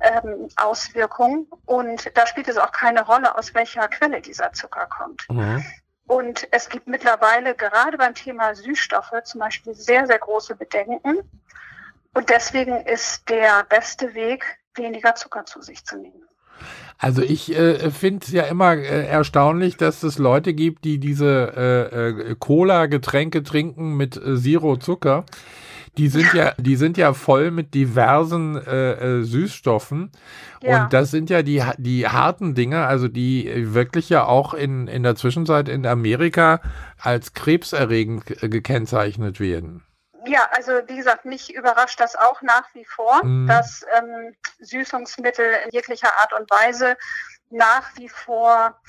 ähm, 0.00 0.48
Auswirkungen. 0.56 1.48
Und 1.64 2.16
da 2.16 2.26
spielt 2.26 2.46
es 2.48 2.58
auch 2.58 2.70
keine 2.70 3.04
Rolle, 3.04 3.36
aus 3.36 3.54
welcher 3.54 3.88
Quelle 3.88 4.20
dieser 4.20 4.52
Zucker 4.52 4.86
kommt. 4.86 5.26
Mhm. 5.30 5.64
Und 6.06 6.46
es 6.50 6.68
gibt 6.68 6.86
mittlerweile 6.86 7.54
gerade 7.54 7.96
beim 7.96 8.14
Thema 8.14 8.54
Süßstoffe 8.54 9.12
zum 9.24 9.40
Beispiel 9.40 9.74
sehr, 9.74 10.06
sehr 10.06 10.18
große 10.18 10.54
Bedenken. 10.54 11.18
Und 12.14 12.28
deswegen 12.28 12.76
ist 12.86 13.28
der 13.28 13.64
beste 13.68 14.14
Weg, 14.14 14.44
weniger 14.74 15.14
Zucker 15.14 15.46
zu 15.46 15.62
sich 15.62 15.84
zu 15.84 15.96
nehmen. 15.96 16.22
Also 16.98 17.22
ich 17.22 17.54
äh, 17.56 17.90
finde 17.90 18.24
es 18.24 18.32
ja 18.32 18.44
immer 18.44 18.74
äh, 18.74 19.06
erstaunlich, 19.06 19.76
dass 19.76 20.02
es 20.02 20.18
Leute 20.18 20.54
gibt, 20.54 20.84
die 20.84 20.98
diese 20.98 21.52
äh, 21.56 22.30
äh 22.30 22.36
Cola-Getränke 22.38 23.42
trinken 23.42 23.96
mit 23.96 24.16
äh, 24.16 24.36
Zero 24.36 24.76
Zucker. 24.76 25.24
Die 25.96 26.08
sind 26.08 26.32
ja, 26.34 26.52
die 26.58 26.76
sind 26.76 26.96
ja 26.96 27.14
voll 27.14 27.50
mit 27.50 27.74
diversen 27.74 28.56
äh, 28.56 28.92
äh, 28.92 29.22
Süßstoffen. 29.22 30.10
Ja. 30.62 30.84
Und 30.84 30.92
das 30.92 31.10
sind 31.10 31.30
ja 31.30 31.42
die, 31.42 31.62
die 31.78 32.08
harten 32.08 32.54
Dinge, 32.54 32.86
also 32.86 33.08
die 33.08 33.74
wirklich 33.74 34.08
ja 34.08 34.24
auch 34.24 34.54
in, 34.54 34.88
in 34.88 35.02
der 35.02 35.14
Zwischenzeit 35.14 35.68
in 35.68 35.86
Amerika 35.86 36.60
als 36.98 37.32
krebserregend 37.32 38.24
gekennzeichnet 38.26 39.40
werden. 39.40 39.84
Ja, 40.26 40.48
also 40.52 40.72
wie 40.86 40.96
gesagt, 40.96 41.26
mich 41.26 41.54
überrascht 41.54 42.00
das 42.00 42.16
auch 42.16 42.40
nach 42.40 42.64
wie 42.72 42.86
vor, 42.86 43.22
mm. 43.22 43.46
dass 43.46 43.84
ähm, 43.98 44.34
Süßungsmittel 44.58 45.44
in 45.66 45.70
jeglicher 45.70 46.08
Art 46.20 46.32
und 46.32 46.50
Weise 46.50 46.96
nach 47.50 47.94
wie 47.96 48.08
vor 48.08 48.80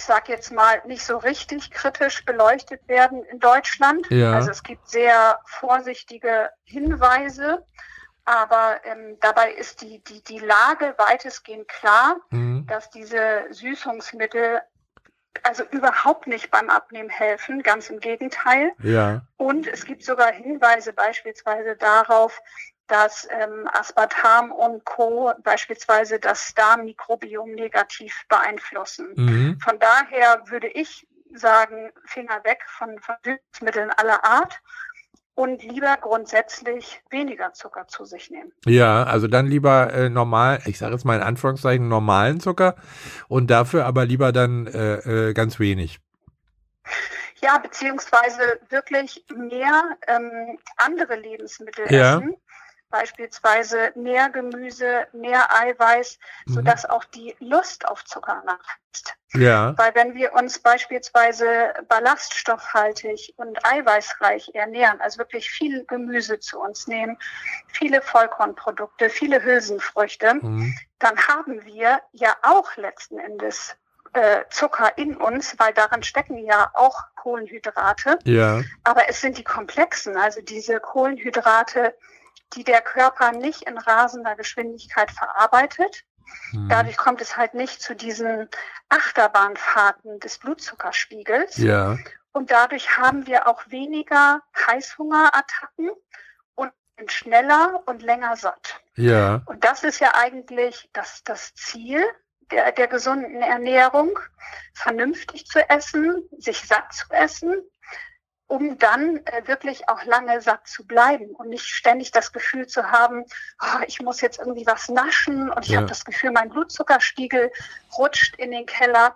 ich 0.00 0.06
sage 0.06 0.32
jetzt 0.32 0.50
mal, 0.50 0.80
nicht 0.86 1.04
so 1.04 1.18
richtig 1.18 1.70
kritisch 1.70 2.24
beleuchtet 2.24 2.88
werden 2.88 3.22
in 3.24 3.38
Deutschland. 3.38 4.06
Ja. 4.08 4.32
Also 4.32 4.50
es 4.50 4.62
gibt 4.62 4.88
sehr 4.88 5.38
vorsichtige 5.44 6.48
Hinweise, 6.64 7.66
aber 8.24 8.80
ähm, 8.84 9.18
dabei 9.20 9.52
ist 9.52 9.82
die, 9.82 10.02
die, 10.04 10.22
die 10.22 10.38
Lage 10.38 10.94
weitestgehend 10.96 11.68
klar, 11.68 12.16
mhm. 12.30 12.66
dass 12.66 12.88
diese 12.88 13.44
Süßungsmittel 13.50 14.62
also 15.42 15.64
überhaupt 15.64 16.26
nicht 16.26 16.50
beim 16.50 16.70
Abnehmen 16.70 17.10
helfen, 17.10 17.62
ganz 17.62 17.90
im 17.90 18.00
Gegenteil. 18.00 18.72
Ja. 18.82 19.20
Und 19.36 19.66
es 19.66 19.84
gibt 19.84 20.02
sogar 20.02 20.32
Hinweise 20.32 20.94
beispielsweise 20.94 21.76
darauf, 21.76 22.40
dass 22.90 23.28
ähm, 23.30 23.68
Aspartam 23.72 24.50
und 24.50 24.84
Co. 24.84 25.32
beispielsweise 25.44 26.18
das 26.18 26.52
Darmmikrobiom 26.54 27.52
negativ 27.52 28.24
beeinflussen. 28.28 29.08
Mhm. 29.14 29.58
Von 29.60 29.78
daher 29.78 30.42
würde 30.46 30.68
ich 30.68 31.06
sagen, 31.32 31.92
Finger 32.04 32.42
weg 32.44 32.64
von, 32.66 32.98
von 32.98 33.14
Süßmitteln 33.24 33.90
aller 33.90 34.24
Art 34.24 34.60
und 35.34 35.62
lieber 35.62 35.96
grundsätzlich 36.00 37.00
weniger 37.10 37.52
Zucker 37.52 37.86
zu 37.86 38.04
sich 38.04 38.30
nehmen. 38.30 38.52
Ja, 38.66 39.04
also 39.04 39.28
dann 39.28 39.46
lieber 39.46 39.92
äh, 39.92 40.10
normal, 40.10 40.60
ich 40.66 40.78
sage 40.78 40.92
jetzt 40.92 41.04
mal 41.04 41.16
in 41.16 41.22
Anführungszeichen 41.22 41.86
normalen 41.86 42.40
Zucker 42.40 42.74
und 43.28 43.50
dafür 43.50 43.86
aber 43.86 44.04
lieber 44.04 44.32
dann 44.32 44.66
äh, 44.66 45.28
äh, 45.28 45.32
ganz 45.32 45.60
wenig. 45.60 46.00
Ja, 47.40 47.56
beziehungsweise 47.58 48.60
wirklich 48.68 49.24
mehr 49.34 49.96
ähm, 50.08 50.58
andere 50.76 51.14
Lebensmittel 51.16 51.86
ja. 51.90 52.18
essen 52.18 52.36
beispielsweise 52.90 53.92
mehr 53.94 54.30
Gemüse, 54.30 55.06
mehr 55.12 55.54
Eiweiß, 55.54 56.18
mhm. 56.46 56.52
sodass 56.52 56.84
auch 56.84 57.04
die 57.04 57.34
Lust 57.38 57.86
auf 57.86 58.04
Zucker 58.04 58.42
nachlässt. 58.44 59.14
Ja. 59.34 59.74
Weil 59.78 59.94
wenn 59.94 60.14
wir 60.14 60.32
uns 60.34 60.58
beispielsweise 60.58 61.72
ballaststoffhaltig 61.88 63.34
und 63.36 63.64
eiweißreich 63.64 64.50
ernähren, 64.54 65.00
also 65.00 65.18
wirklich 65.18 65.50
viel 65.50 65.84
Gemüse 65.86 66.40
zu 66.40 66.60
uns 66.60 66.88
nehmen, 66.88 67.16
viele 67.68 68.02
Vollkornprodukte, 68.02 69.08
viele 69.08 69.42
Hülsenfrüchte, 69.42 70.34
mhm. 70.34 70.76
dann 70.98 71.16
haben 71.28 71.64
wir 71.64 72.00
ja 72.12 72.36
auch 72.42 72.76
letzten 72.76 73.18
Endes 73.18 73.76
äh, 74.12 74.44
Zucker 74.50 74.98
in 74.98 75.16
uns, 75.16 75.54
weil 75.58 75.72
daran 75.72 76.02
stecken 76.02 76.38
ja 76.38 76.70
auch 76.74 77.04
Kohlenhydrate. 77.14 78.18
Ja. 78.24 78.62
Aber 78.82 79.08
es 79.08 79.20
sind 79.20 79.38
die 79.38 79.44
komplexen, 79.44 80.16
also 80.16 80.40
diese 80.40 80.80
Kohlenhydrate, 80.80 81.94
die 82.54 82.64
der 82.64 82.80
Körper 82.80 83.32
nicht 83.32 83.62
in 83.62 83.78
rasender 83.78 84.34
Geschwindigkeit 84.36 85.10
verarbeitet. 85.10 86.04
Hm. 86.50 86.68
Dadurch 86.68 86.96
kommt 86.96 87.20
es 87.20 87.36
halt 87.36 87.54
nicht 87.54 87.80
zu 87.80 87.94
diesen 87.94 88.48
Achterbahnfahrten 88.88 90.20
des 90.20 90.38
Blutzuckerspiegels. 90.38 91.56
Ja. 91.58 91.98
Und 92.32 92.50
dadurch 92.50 92.96
haben 92.96 93.26
wir 93.26 93.48
auch 93.48 93.62
weniger 93.68 94.42
Heißhungerattacken 94.66 95.90
und 96.54 96.72
sind 96.96 97.10
schneller 97.10 97.82
und 97.86 98.02
länger 98.02 98.36
satt. 98.36 98.80
Ja. 98.94 99.42
Und 99.46 99.64
das 99.64 99.82
ist 99.82 100.00
ja 100.00 100.14
eigentlich 100.14 100.90
das, 100.92 101.24
das 101.24 101.54
Ziel 101.54 102.04
der, 102.50 102.72
der 102.72 102.88
gesunden 102.88 103.42
Ernährung, 103.42 104.18
vernünftig 104.74 105.46
zu 105.46 105.68
essen, 105.68 106.28
sich 106.38 106.66
satt 106.66 106.92
zu 106.92 107.06
essen 107.10 107.62
um 108.50 108.78
dann 108.78 109.18
äh, 109.26 109.46
wirklich 109.46 109.88
auch 109.88 110.04
lange 110.04 110.40
satt 110.40 110.66
zu 110.66 110.84
bleiben 110.84 111.30
und 111.36 111.50
nicht 111.50 111.66
ständig 111.66 112.10
das 112.10 112.32
Gefühl 112.32 112.66
zu 112.66 112.90
haben, 112.90 113.24
oh, 113.62 113.84
ich 113.86 114.02
muss 114.02 114.20
jetzt 114.20 114.40
irgendwie 114.40 114.66
was 114.66 114.88
naschen 114.88 115.50
und 115.50 115.64
ich 115.64 115.70
ja. 115.70 115.78
habe 115.78 115.86
das 115.86 116.04
Gefühl, 116.04 116.32
mein 116.32 116.50
Blutzuckerspiegel 116.50 117.52
rutscht 117.96 118.34
in 118.36 118.50
den 118.50 118.66
Keller. 118.66 119.14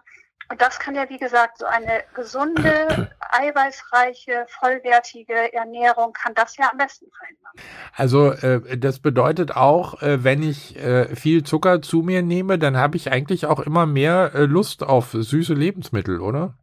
Und 0.51 0.61
das 0.61 0.79
kann 0.79 0.95
ja, 0.95 1.11
wie 1.11 1.19
gesagt, 1.19 1.59
so 1.59 1.67
eine 1.67 2.05
gesunde, 2.15 3.11
eiweißreiche, 3.33 4.47
vollwertige 4.61 5.53
Ernährung 5.53 6.13
kann 6.13 6.35
das 6.37 6.57
ja 6.57 6.71
am 6.71 6.79
besten 6.79 7.07
verhindern. 7.19 7.53
Also 7.97 8.31
äh, 8.31 8.79
das 8.79 9.01
bedeutet 9.01 9.57
auch, 9.57 10.01
äh, 10.01 10.23
wenn 10.23 10.45
ich 10.45 10.77
äh, 10.77 11.17
viel 11.17 11.43
Zucker 11.43 11.83
zu 11.83 12.03
mir 12.03 12.23
nehme, 12.23 12.57
dann 12.57 12.77
habe 12.77 12.97
ich 12.97 13.11
eigentlich 13.11 13.47
auch 13.47 13.59
immer 13.59 13.85
mehr 13.85 14.31
äh, 14.33 14.45
Lust 14.45 14.85
auf 14.85 15.11
süße 15.11 15.55
Lebensmittel, 15.55 16.21
oder? 16.21 16.57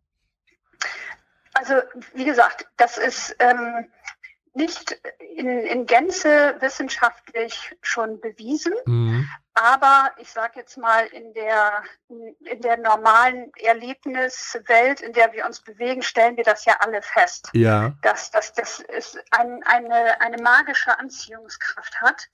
Also 1.62 1.76
wie 2.16 2.26
gesagt, 2.26 2.66
das 2.78 2.98
ist 2.98 3.36
ähm, 3.38 3.88
nicht 4.56 5.00
in, 5.36 5.48
in 5.48 5.86
Gänze 5.86 6.56
wissenschaftlich 6.60 7.78
schon 7.84 8.20
bewiesen, 8.20 8.74
mhm. 8.86 9.30
aber 9.54 10.12
ich 10.18 10.32
sage 10.32 10.54
jetzt 10.60 10.76
mal 10.80 11.06
in 11.06 11.36
der 11.36 11.84
in 12.10 12.62
der 12.62 12.78
normalen 12.78 13.52
Erlebniswelt, 13.58 15.02
in 15.02 15.14
der 15.14 15.34
wir 15.34 15.46
uns 15.46 15.62
bewegen, 15.62 16.02
stellen 16.02 16.36
wir 16.36 16.44
das 16.44 16.66
ja 16.66 16.78
alle 16.80 17.04
fest, 17.04 17.50
ja. 17.54 17.94
dass, 18.02 18.32
dass 18.32 18.54
das 18.54 18.80
ist 18.80 19.24
ein, 19.30 19.62
eine 19.64 20.20
eine 20.20 20.42
magische 20.42 20.98
Anziehungskraft 20.98 22.02
hat 22.02 22.28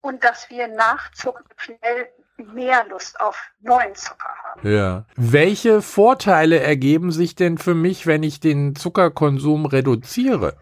und 0.00 0.24
dass 0.24 0.50
wir 0.50 0.66
nach 0.66 1.12
Zucker 1.12 1.44
schnell 1.56 2.12
mehr 2.38 2.86
Lust 2.88 3.20
auf 3.20 3.36
neuen 3.60 3.94
Zucker 3.94 4.34
haben. 4.44 4.70
Ja. 4.70 5.04
Welche 5.16 5.82
Vorteile 5.82 6.60
ergeben 6.60 7.10
sich 7.10 7.34
denn 7.34 7.58
für 7.58 7.74
mich, 7.74 8.06
wenn 8.06 8.22
ich 8.22 8.40
den 8.40 8.74
Zuckerkonsum 8.76 9.66
reduziere? 9.66 10.56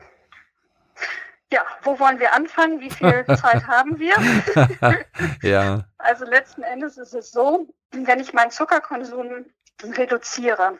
Ja, 1.52 1.64
wo 1.82 1.98
wollen 2.00 2.18
wir 2.18 2.34
anfangen? 2.34 2.80
Wie 2.80 2.90
viel 2.90 3.24
Zeit 3.36 3.66
haben 3.66 3.98
wir? 3.98 4.14
ja. 5.42 5.84
Also 5.98 6.24
letzten 6.24 6.62
Endes 6.62 6.98
ist 6.98 7.14
es 7.14 7.30
so, 7.30 7.68
wenn 7.92 8.20
ich 8.20 8.32
meinen 8.32 8.50
Zuckerkonsum 8.50 9.46
reduziere, 9.82 10.78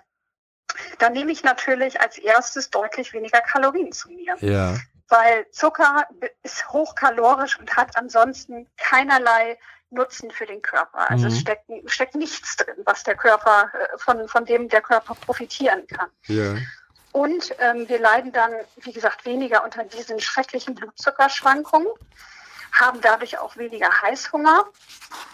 dann 0.98 1.12
nehme 1.12 1.32
ich 1.32 1.44
natürlich 1.44 2.00
als 2.00 2.18
erstes 2.18 2.70
deutlich 2.70 3.12
weniger 3.12 3.40
Kalorien 3.40 3.92
zu 3.92 4.10
mir. 4.10 4.34
Ja. 4.40 4.76
Weil 5.08 5.48
Zucker 5.50 6.06
ist 6.42 6.68
hochkalorisch 6.72 7.58
und 7.58 7.76
hat 7.76 7.96
ansonsten 7.96 8.66
keinerlei 8.76 9.58
Nutzen 9.94 10.30
für 10.30 10.46
den 10.46 10.62
Körper. 10.62 11.10
Also 11.10 11.26
mhm. 11.26 11.32
es 11.32 11.40
steckt, 11.40 11.70
steckt 11.86 12.14
nichts 12.14 12.56
drin, 12.56 12.76
was 12.84 13.02
der 13.04 13.16
Körper, 13.16 13.70
äh, 13.72 13.98
von, 13.98 14.28
von 14.28 14.44
dem 14.44 14.68
der 14.68 14.82
Körper 14.82 15.14
profitieren 15.14 15.86
kann. 15.86 16.10
Ja. 16.26 16.56
Und 17.12 17.54
ähm, 17.60 17.88
wir 17.88 18.00
leiden 18.00 18.32
dann, 18.32 18.52
wie 18.76 18.92
gesagt, 18.92 19.24
weniger 19.24 19.62
unter 19.62 19.84
diesen 19.84 20.20
schrecklichen 20.20 20.74
Blutzuckerschwankungen, 20.74 21.88
haben 22.72 23.00
dadurch 23.00 23.38
auch 23.38 23.56
weniger 23.56 23.88
Heißhunger 24.02 24.66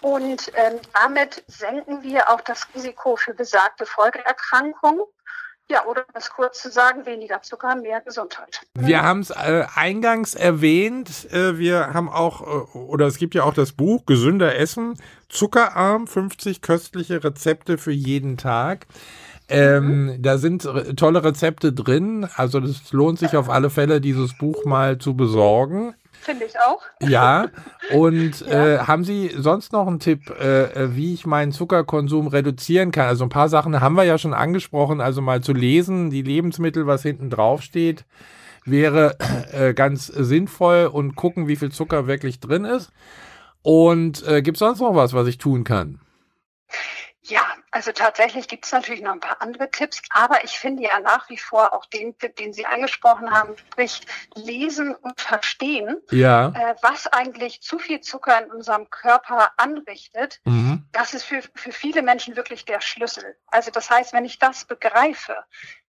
und 0.02 0.52
ähm, 0.54 0.78
damit 0.92 1.42
senken 1.46 2.02
wir 2.02 2.28
auch 2.28 2.42
das 2.42 2.66
Risiko 2.74 3.16
für 3.16 3.32
besagte 3.32 3.86
Folgeerkrankungen 3.86 5.00
ja, 5.70 5.86
oder 5.86 6.04
das 6.12 6.30
kurz 6.30 6.60
zu 6.60 6.70
sagen, 6.70 7.06
weniger 7.06 7.40
Zucker, 7.42 7.76
mehr 7.76 8.00
Gesundheit. 8.00 8.60
Wir 8.74 9.02
haben 9.02 9.20
es 9.20 9.30
äh, 9.30 9.64
eingangs 9.74 10.34
erwähnt, 10.34 11.32
äh, 11.32 11.56
wir 11.58 11.94
haben 11.94 12.08
auch, 12.08 12.42
äh, 12.42 12.78
oder 12.78 13.06
es 13.06 13.16
gibt 13.16 13.34
ja 13.34 13.44
auch 13.44 13.54
das 13.54 13.72
Buch 13.72 14.04
Gesünder 14.04 14.56
Essen, 14.56 15.00
Zuckerarm, 15.28 16.06
50 16.06 16.60
köstliche 16.60 17.22
Rezepte 17.22 17.78
für 17.78 17.92
jeden 17.92 18.36
Tag. 18.36 18.86
Ähm, 19.50 20.06
mhm. 20.06 20.22
Da 20.22 20.38
sind 20.38 20.68
tolle 20.96 21.24
Rezepte 21.24 21.72
drin, 21.72 22.28
also 22.36 22.60
es 22.60 22.92
lohnt 22.92 23.18
sich 23.18 23.36
auf 23.36 23.50
alle 23.50 23.68
Fälle, 23.68 24.00
dieses 24.00 24.38
Buch 24.38 24.64
mal 24.64 24.98
zu 24.98 25.14
besorgen. 25.14 25.94
Finde 26.20 26.44
ich 26.44 26.52
auch. 26.58 26.82
Ja, 27.00 27.48
und 27.92 28.40
ja. 28.46 28.66
Äh, 28.66 28.78
haben 28.80 29.04
Sie 29.04 29.32
sonst 29.36 29.72
noch 29.72 29.86
einen 29.86 30.00
Tipp, 30.00 30.30
äh, 30.38 30.64
äh, 30.64 30.94
wie 30.94 31.14
ich 31.14 31.26
meinen 31.26 31.50
Zuckerkonsum 31.50 32.28
reduzieren 32.28 32.92
kann? 32.92 33.08
Also 33.08 33.24
ein 33.24 33.30
paar 33.30 33.48
Sachen 33.48 33.80
haben 33.80 33.96
wir 33.96 34.04
ja 34.04 34.18
schon 34.18 34.34
angesprochen, 34.34 35.00
also 35.00 35.22
mal 35.22 35.42
zu 35.42 35.52
lesen, 35.52 36.10
die 36.10 36.22
Lebensmittel, 36.22 36.86
was 36.86 37.02
hinten 37.02 37.30
drauf 37.30 37.62
steht, 37.62 38.04
wäre 38.64 39.16
äh, 39.52 39.72
ganz 39.72 40.06
sinnvoll 40.06 40.90
und 40.92 41.16
gucken, 41.16 41.48
wie 41.48 41.56
viel 41.56 41.72
Zucker 41.72 42.06
wirklich 42.06 42.38
drin 42.38 42.66
ist. 42.66 42.92
Und 43.62 44.26
äh, 44.28 44.42
gibt 44.42 44.56
es 44.56 44.60
sonst 44.60 44.80
noch 44.80 44.94
was, 44.94 45.14
was 45.14 45.26
ich 45.26 45.38
tun 45.38 45.64
kann? 45.64 46.00
Also 47.72 47.92
tatsächlich 47.92 48.48
gibt 48.48 48.64
es 48.64 48.72
natürlich 48.72 49.00
noch 49.00 49.12
ein 49.12 49.20
paar 49.20 49.40
andere 49.40 49.70
Tipps, 49.70 50.02
aber 50.10 50.42
ich 50.42 50.58
finde 50.58 50.82
ja 50.82 50.98
nach 50.98 51.28
wie 51.30 51.38
vor 51.38 51.72
auch 51.72 51.86
den 51.86 52.18
Tipp, 52.18 52.34
den 52.36 52.52
Sie 52.52 52.66
angesprochen 52.66 53.30
haben, 53.30 53.56
sprich 53.56 54.00
lesen 54.34 54.94
und 54.94 55.20
verstehen, 55.20 55.96
ja. 56.10 56.48
äh, 56.48 56.74
was 56.82 57.06
eigentlich 57.06 57.62
zu 57.62 57.78
viel 57.78 58.00
Zucker 58.00 58.42
in 58.42 58.50
unserem 58.50 58.90
Körper 58.90 59.52
anrichtet. 59.56 60.40
Mhm. 60.44 60.88
Das 60.90 61.14
ist 61.14 61.22
für, 61.22 61.42
für 61.54 61.70
viele 61.70 62.02
Menschen 62.02 62.34
wirklich 62.34 62.64
der 62.64 62.80
Schlüssel. 62.80 63.36
Also 63.46 63.70
das 63.70 63.88
heißt, 63.88 64.12
wenn 64.12 64.24
ich 64.24 64.40
das 64.40 64.64
begreife, 64.64 65.36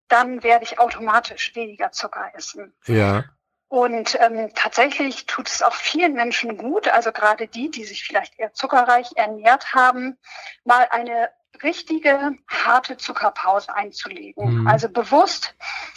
dann 0.08 0.42
werde 0.42 0.64
ich 0.64 0.78
automatisch 0.78 1.54
weniger 1.54 1.92
Zucker 1.92 2.30
essen. 2.34 2.74
Ja. 2.86 3.24
Und 3.68 4.18
ähm, 4.20 4.50
tatsächlich 4.56 5.26
tut 5.26 5.48
es 5.48 5.62
auch 5.62 5.74
vielen 5.74 6.14
Menschen 6.14 6.58
gut, 6.58 6.88
also 6.88 7.12
gerade 7.12 7.46
die, 7.46 7.70
die 7.70 7.84
sich 7.84 8.04
vielleicht 8.04 8.36
eher 8.36 8.52
zuckerreich 8.52 9.12
ernährt 9.14 9.72
haben, 9.72 10.18
mal 10.64 10.88
eine 10.90 11.30
richtige 11.62 12.36
harte 12.48 12.96
Zuckerpause 12.96 13.74
einzulegen. 13.74 14.60
Mhm. 14.60 14.66
Also 14.66 14.88
bewusst 14.88 15.54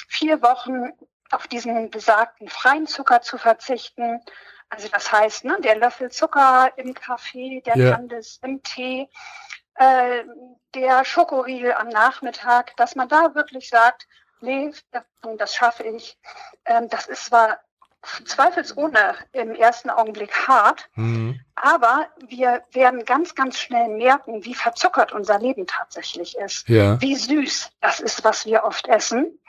vier 0.07 0.41
Wochen 0.41 0.91
auf 1.31 1.47
diesen 1.47 1.89
besagten 1.89 2.47
freien 2.47 2.87
Zucker 2.87 3.21
zu 3.21 3.37
verzichten. 3.37 4.21
Also 4.69 4.87
das 4.87 5.11
heißt, 5.11 5.45
ne, 5.45 5.57
der 5.61 5.77
Löffel 5.77 6.11
Zucker 6.11 6.71
im 6.77 6.93
Kaffee, 6.93 7.61
der 7.65 7.77
ja. 7.77 7.95
Candice 7.95 8.39
im 8.43 8.61
Tee, 8.63 9.09
äh, 9.75 10.23
der 10.73 11.05
Schokoriegel 11.05 11.73
am 11.73 11.89
Nachmittag, 11.89 12.75
dass 12.77 12.95
man 12.95 13.07
da 13.07 13.35
wirklich 13.35 13.69
sagt, 13.69 14.07
nee, 14.41 14.71
das 15.37 15.55
schaffe 15.55 15.83
ich. 15.83 16.17
Ähm, 16.65 16.89
das 16.89 17.07
ist 17.07 17.25
zwar 17.25 17.59
zweifelsohne 18.25 19.15
im 19.31 19.55
ersten 19.55 19.89
Augenblick 19.89 20.47
hart, 20.47 20.89
mhm. 20.95 21.39
aber 21.55 22.07
wir 22.27 22.63
werden 22.71 23.05
ganz, 23.05 23.35
ganz 23.35 23.59
schnell 23.59 23.87
merken, 23.89 24.43
wie 24.45 24.55
verzuckert 24.55 25.13
unser 25.13 25.39
Leben 25.39 25.67
tatsächlich 25.67 26.37
ist, 26.37 26.67
ja. 26.67 26.99
wie 27.01 27.15
süß 27.15 27.71
das 27.81 27.99
ist, 27.99 28.23
was 28.23 28.45
wir 28.45 28.63
oft 28.63 28.87
essen. 28.87 29.39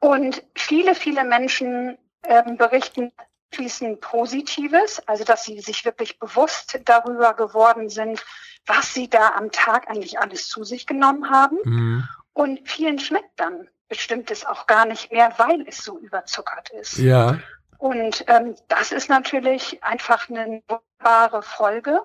Und 0.00 0.42
viele, 0.54 0.94
viele 0.94 1.24
Menschen 1.24 1.98
ähm, 2.24 2.56
berichten 2.56 3.12
fließen 3.52 4.00
Positives, 4.00 5.06
also 5.06 5.24
dass 5.24 5.44
sie 5.44 5.60
sich 5.60 5.84
wirklich 5.84 6.18
bewusst 6.18 6.80
darüber 6.84 7.34
geworden 7.34 7.88
sind, 7.88 8.24
was 8.66 8.94
sie 8.94 9.08
da 9.08 9.30
am 9.36 9.50
Tag 9.50 9.88
eigentlich 9.88 10.18
alles 10.18 10.48
zu 10.48 10.64
sich 10.64 10.86
genommen 10.86 11.30
haben. 11.30 11.58
Mhm. 11.64 12.08
Und 12.32 12.60
vielen 12.68 12.98
schmeckt 12.98 13.38
dann 13.38 13.68
bestimmtes 13.88 14.46
auch 14.46 14.66
gar 14.66 14.86
nicht 14.86 15.10
mehr, 15.12 15.32
weil 15.36 15.66
es 15.66 15.84
so 15.84 15.98
überzuckert 15.98 16.70
ist. 16.70 16.98
Ja. 16.98 17.38
Und 17.80 18.24
ähm, 18.28 18.54
das 18.68 18.92
ist 18.92 19.08
natürlich 19.08 19.82
einfach 19.82 20.28
eine 20.28 20.62
wunderbare 20.68 21.42
Folge 21.42 22.02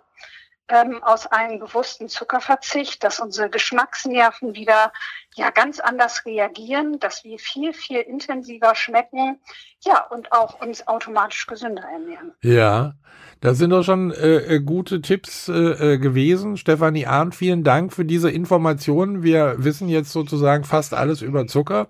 ähm, 0.70 1.04
aus 1.04 1.28
einem 1.28 1.60
bewussten 1.60 2.08
Zuckerverzicht, 2.08 3.04
dass 3.04 3.20
unsere 3.20 3.50
Geschmacksnerven 3.50 4.56
wieder 4.56 4.94
ja 5.36 5.50
ganz 5.50 5.82
anders 5.82 6.26
reagieren, 6.26 6.98
dass 7.02 7.26
wir 7.26 7.40
viel, 7.40 7.74
viel 7.74 8.00
intensiver 8.00 8.74
schmecken, 8.74 9.42
ja, 9.82 10.02
und 10.10 10.32
auch 10.32 10.62
uns 10.62 10.88
automatisch 10.88 11.46
gesünder 11.46 11.84
ernähren. 11.84 12.32
Ja, 12.42 12.94
das 13.42 13.58
sind 13.58 13.72
doch 13.72 13.84
schon 13.84 14.12
äh, 14.12 14.56
äh 14.56 14.60
gute 14.62 15.02
Tipps 15.02 15.50
äh, 15.50 15.52
äh, 15.52 15.98
gewesen. 15.98 16.56
Stefanie 16.56 17.06
Arndt, 17.06 17.36
vielen 17.36 17.66
Dank 17.66 17.92
für 17.92 18.06
diese 18.06 18.32
Informationen. 18.32 19.24
Wir 19.24 19.56
wissen 19.58 19.90
jetzt 19.90 20.14
sozusagen 20.14 20.64
fast 20.64 20.94
alles 20.94 21.22
über 21.22 21.48
Zucker 21.48 21.90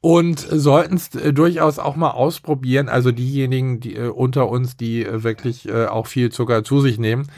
und 0.00 0.40
sollten 0.40 0.96
es 0.96 1.14
äh, 1.14 1.32
durchaus 1.32 1.78
auch 1.78 1.96
mal 1.96 2.10
ausprobieren. 2.10 2.88
Also 2.88 3.12
diejenigen 3.12 3.80
die, 3.80 3.96
äh, 3.96 4.08
unter 4.08 4.48
uns, 4.48 4.76
die 4.76 5.04
äh, 5.04 5.22
wirklich 5.22 5.70
auch 5.72 6.06
viel 6.06 6.30
Zucker 6.32 6.64
zu 6.64 6.80
sich 6.80 6.98
nehmen 6.98 7.28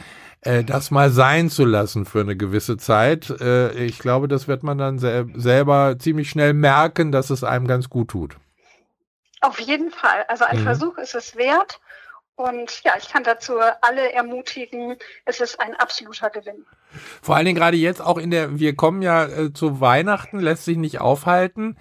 das 0.45 0.91
mal 0.91 1.11
sein 1.11 1.51
zu 1.51 1.65
lassen 1.65 2.05
für 2.05 2.21
eine 2.21 2.37
gewisse 2.37 2.77
Zeit. 2.77 3.31
Ich 3.77 4.01
glaube, 4.01 4.27
das 4.27 4.49
wird 4.49 4.65
man 4.65 4.77
dann 4.77 4.99
sel 4.99 5.29
selber 5.37 5.95
ziemlich 6.01 6.31
schnell 6.31 6.53
merken, 6.53 7.13
dass 7.13 7.31
es 7.31 7.45
einem 7.45 7.69
ganz 7.69 7.89
gut 7.89 8.09
tut. 8.09 8.35
Auf 9.41 9.61
jeden 9.61 9.93
Fall. 9.93 10.25
Also 10.27 10.45
ein 10.45 10.59
mhm. 10.59 10.65
Versuch 10.65 10.99
ist 10.99 11.15
es 11.15 11.37
wert. 11.37 11.81
Und 12.35 12.83
ja, 12.83 12.95
ich 12.99 13.09
kann 13.09 13.23
dazu 13.23 13.55
alle 13.83 14.13
ermutigen, 14.13 14.97
es 15.27 15.41
ist 15.41 15.61
ein 15.61 15.77
absoluter 15.77 16.31
Gewinn. 16.31 16.67
Vor 17.21 17.37
allen 17.37 17.47
Dingen 17.47 17.59
gerade 17.59 17.77
jetzt 17.77 18.01
auch 18.01 18.19
in 18.19 18.31
der, 18.31 18.59
wir 18.59 18.75
kommen 18.75 19.03
ja 19.03 19.25
äh, 19.25 19.53
zu 19.53 19.81
Weihnachten, 19.81 20.41
lässt 20.41 20.65
sich 20.65 20.77
nicht 20.77 21.01
aufhalten. 21.01 21.77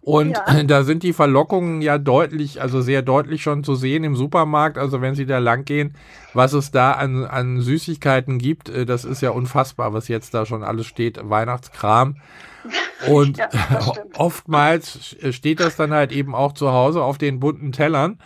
Und 0.00 0.36
ja. 0.36 0.62
da 0.64 0.82
sind 0.82 1.02
die 1.02 1.12
Verlockungen 1.12 1.80
ja 1.80 1.98
deutlich, 1.98 2.60
also 2.60 2.80
sehr 2.80 3.02
deutlich 3.02 3.42
schon 3.42 3.64
zu 3.64 3.74
sehen 3.74 4.04
im 4.04 4.16
Supermarkt. 4.16 4.78
Also 4.78 5.00
wenn 5.00 5.14
Sie 5.14 5.26
da 5.26 5.38
lang 5.38 5.64
gehen, 5.64 5.94
was 6.34 6.52
es 6.52 6.70
da 6.70 6.92
an, 6.92 7.24
an 7.24 7.60
Süßigkeiten 7.60 8.38
gibt, 8.38 8.68
äh, 8.68 8.84
das 8.84 9.04
ist 9.04 9.22
ja 9.22 9.30
unfassbar, 9.30 9.92
was 9.92 10.08
jetzt 10.08 10.34
da 10.34 10.44
schon 10.44 10.64
alles 10.64 10.86
steht, 10.86 11.20
Weihnachtskram. 11.22 12.16
Und 13.08 13.38
ja, 13.38 13.48
oftmals 14.16 15.16
steht 15.30 15.60
das 15.60 15.76
dann 15.76 15.92
halt 15.92 16.12
eben 16.12 16.34
auch 16.34 16.52
zu 16.52 16.72
Hause 16.72 17.02
auf 17.02 17.18
den 17.18 17.40
bunten 17.40 17.72
Tellern. 17.72 18.18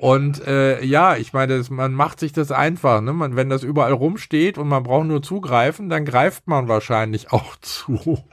Und 0.00 0.46
äh, 0.46 0.82
ja, 0.82 1.16
ich 1.16 1.34
meine, 1.34 1.58
das, 1.58 1.68
man 1.68 1.92
macht 1.92 2.20
sich 2.20 2.32
das 2.32 2.50
einfach. 2.50 3.02
Ne? 3.02 3.12
Man, 3.12 3.36
wenn 3.36 3.50
das 3.50 3.62
überall 3.62 3.92
rumsteht 3.92 4.56
und 4.56 4.66
man 4.66 4.82
braucht 4.82 5.06
nur 5.06 5.22
zugreifen, 5.22 5.90
dann 5.90 6.06
greift 6.06 6.46
man 6.46 6.68
wahrscheinlich 6.68 7.32
auch 7.32 7.56
zu. 7.56 8.24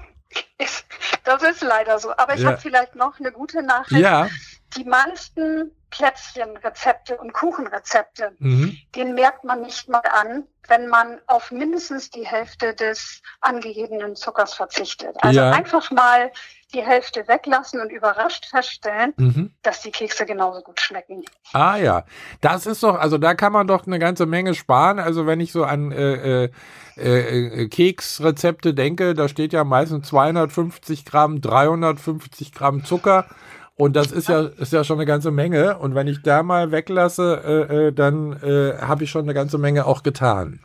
Das 1.25 1.43
ist 1.43 1.62
leider 1.62 1.99
so. 1.99 2.12
Aber 2.15 2.36
ich 2.36 2.41
ja. 2.41 2.51
habe 2.51 2.58
vielleicht 2.58 2.95
noch 2.95 3.19
eine 3.19 3.34
gute 3.34 3.63
Nachricht. 3.63 4.01
Ja. 4.01 4.30
Die 4.77 4.86
meisten 4.86 5.71
Plätzchenrezepte 5.89 7.17
und 7.17 7.34
Kuchenrezepte, 7.34 8.32
mhm. 8.39 8.78
den 8.95 9.13
merkt 9.15 9.43
man 9.43 9.62
nicht 9.62 9.88
mal 9.88 10.02
an, 10.12 10.43
wenn 10.67 10.88
man 10.88 11.19
auf 11.28 11.52
mindestens 11.52 12.10
die 12.10 12.26
Hälfte 12.26 12.73
des 12.73 13.21
angegebenen 13.39 14.15
Zuckers 14.15 14.54
verzichtet. 14.54 15.15
Also 15.21 15.39
ja. 15.39 15.52
einfach 15.52 15.89
mal 15.91 16.32
die 16.73 16.82
Hälfte 16.82 17.26
weglassen 17.28 17.80
und 17.80 17.89
überrascht 17.89 18.47
feststellen, 18.47 19.13
mhm. 19.15 19.52
dass 19.62 19.82
die 19.82 19.91
Kekse 19.91 20.26
genauso 20.26 20.62
gut 20.62 20.82
schmecken. 20.82 21.23
Ah 21.54 21.78
ja, 21.78 22.04
das 22.41 22.65
ist 22.65 22.84
doch, 22.84 23.00
also 23.00 23.17
da 23.17 23.36
kann 23.36 23.54
man 23.54 23.67
doch 23.67 23.88
eine 23.88 24.00
ganze 24.00 24.26
Menge 24.26 24.54
sparen. 24.54 25.00
Also 25.00 25.26
wenn 25.26 25.39
ich 25.39 25.54
so 25.54 25.63
an 25.63 25.93
äh, 25.93 26.45
äh, 26.45 26.50
äh, 26.97 27.67
Keksrezepte 27.69 28.73
denke, 28.73 29.13
da 29.13 29.30
steht 29.30 29.54
ja 29.54 29.63
meistens 29.63 30.10
250 30.10 31.06
Gramm, 31.06 31.39
350 31.39 32.52
Gramm 32.52 32.84
Zucker. 32.84 33.28
Und 33.77 33.95
das 33.95 34.11
ist 34.11 34.27
ja, 34.27 34.41
ist 34.41 34.73
ja 34.73 34.83
schon 34.83 34.97
eine 34.97 35.05
ganze 35.05 35.29
Menge. 35.29 35.77
Und 35.77 35.93
wenn 35.93 36.07
ich 36.07 36.23
da 36.23 36.41
mal 36.41 36.71
weglasse, 36.71 37.41
äh, 37.69 37.87
äh, 37.87 37.91
dann 37.91 38.33
äh, 38.41 38.79
habe 38.79 39.03
ich 39.03 39.11
schon 39.11 39.23
eine 39.23 39.35
ganze 39.35 39.59
Menge 39.59 39.85
auch 39.85 40.01
getan. 40.01 40.59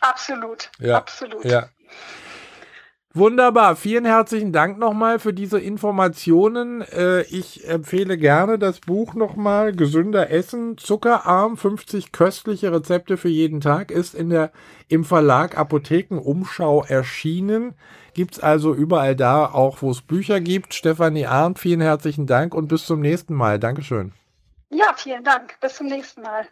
Absolut. 0.00 0.70
Ja. 0.78 0.96
Absolut. 0.96 1.44
Ja. 1.44 1.68
Wunderbar. 3.16 3.76
Vielen 3.76 4.04
herzlichen 4.04 4.52
Dank 4.52 4.76
nochmal 4.76 5.18
für 5.18 5.32
diese 5.32 5.58
Informationen. 5.58 6.82
Äh, 6.82 7.22
ich 7.22 7.66
empfehle 7.66 8.18
gerne 8.18 8.58
das 8.58 8.80
Buch 8.80 9.14
nochmal. 9.14 9.72
Gesünder 9.72 10.28
Essen, 10.28 10.76
Zuckerarm, 10.76 11.56
50 11.56 12.12
köstliche 12.12 12.70
Rezepte 12.72 13.16
für 13.16 13.30
jeden 13.30 13.62
Tag 13.62 13.90
ist 13.90 14.14
in 14.14 14.28
der, 14.28 14.52
im 14.88 15.02
Verlag 15.02 15.56
Apotheken 15.56 16.18
Umschau 16.18 16.84
erschienen. 16.84 17.72
Gibt's 18.12 18.38
also 18.38 18.74
überall 18.74 19.16
da, 19.16 19.46
auch 19.46 19.80
wo 19.80 19.90
es 19.92 20.02
Bücher 20.02 20.40
gibt. 20.42 20.74
Stefanie 20.74 21.24
Arndt, 21.24 21.58
vielen 21.58 21.80
herzlichen 21.80 22.26
Dank 22.26 22.54
und 22.54 22.68
bis 22.68 22.84
zum 22.84 23.00
nächsten 23.00 23.32
Mal. 23.32 23.58
Dankeschön. 23.58 24.12
Ja, 24.68 24.92
vielen 24.94 25.24
Dank. 25.24 25.58
Bis 25.62 25.76
zum 25.76 25.86
nächsten 25.86 26.20
Mal. 26.20 26.46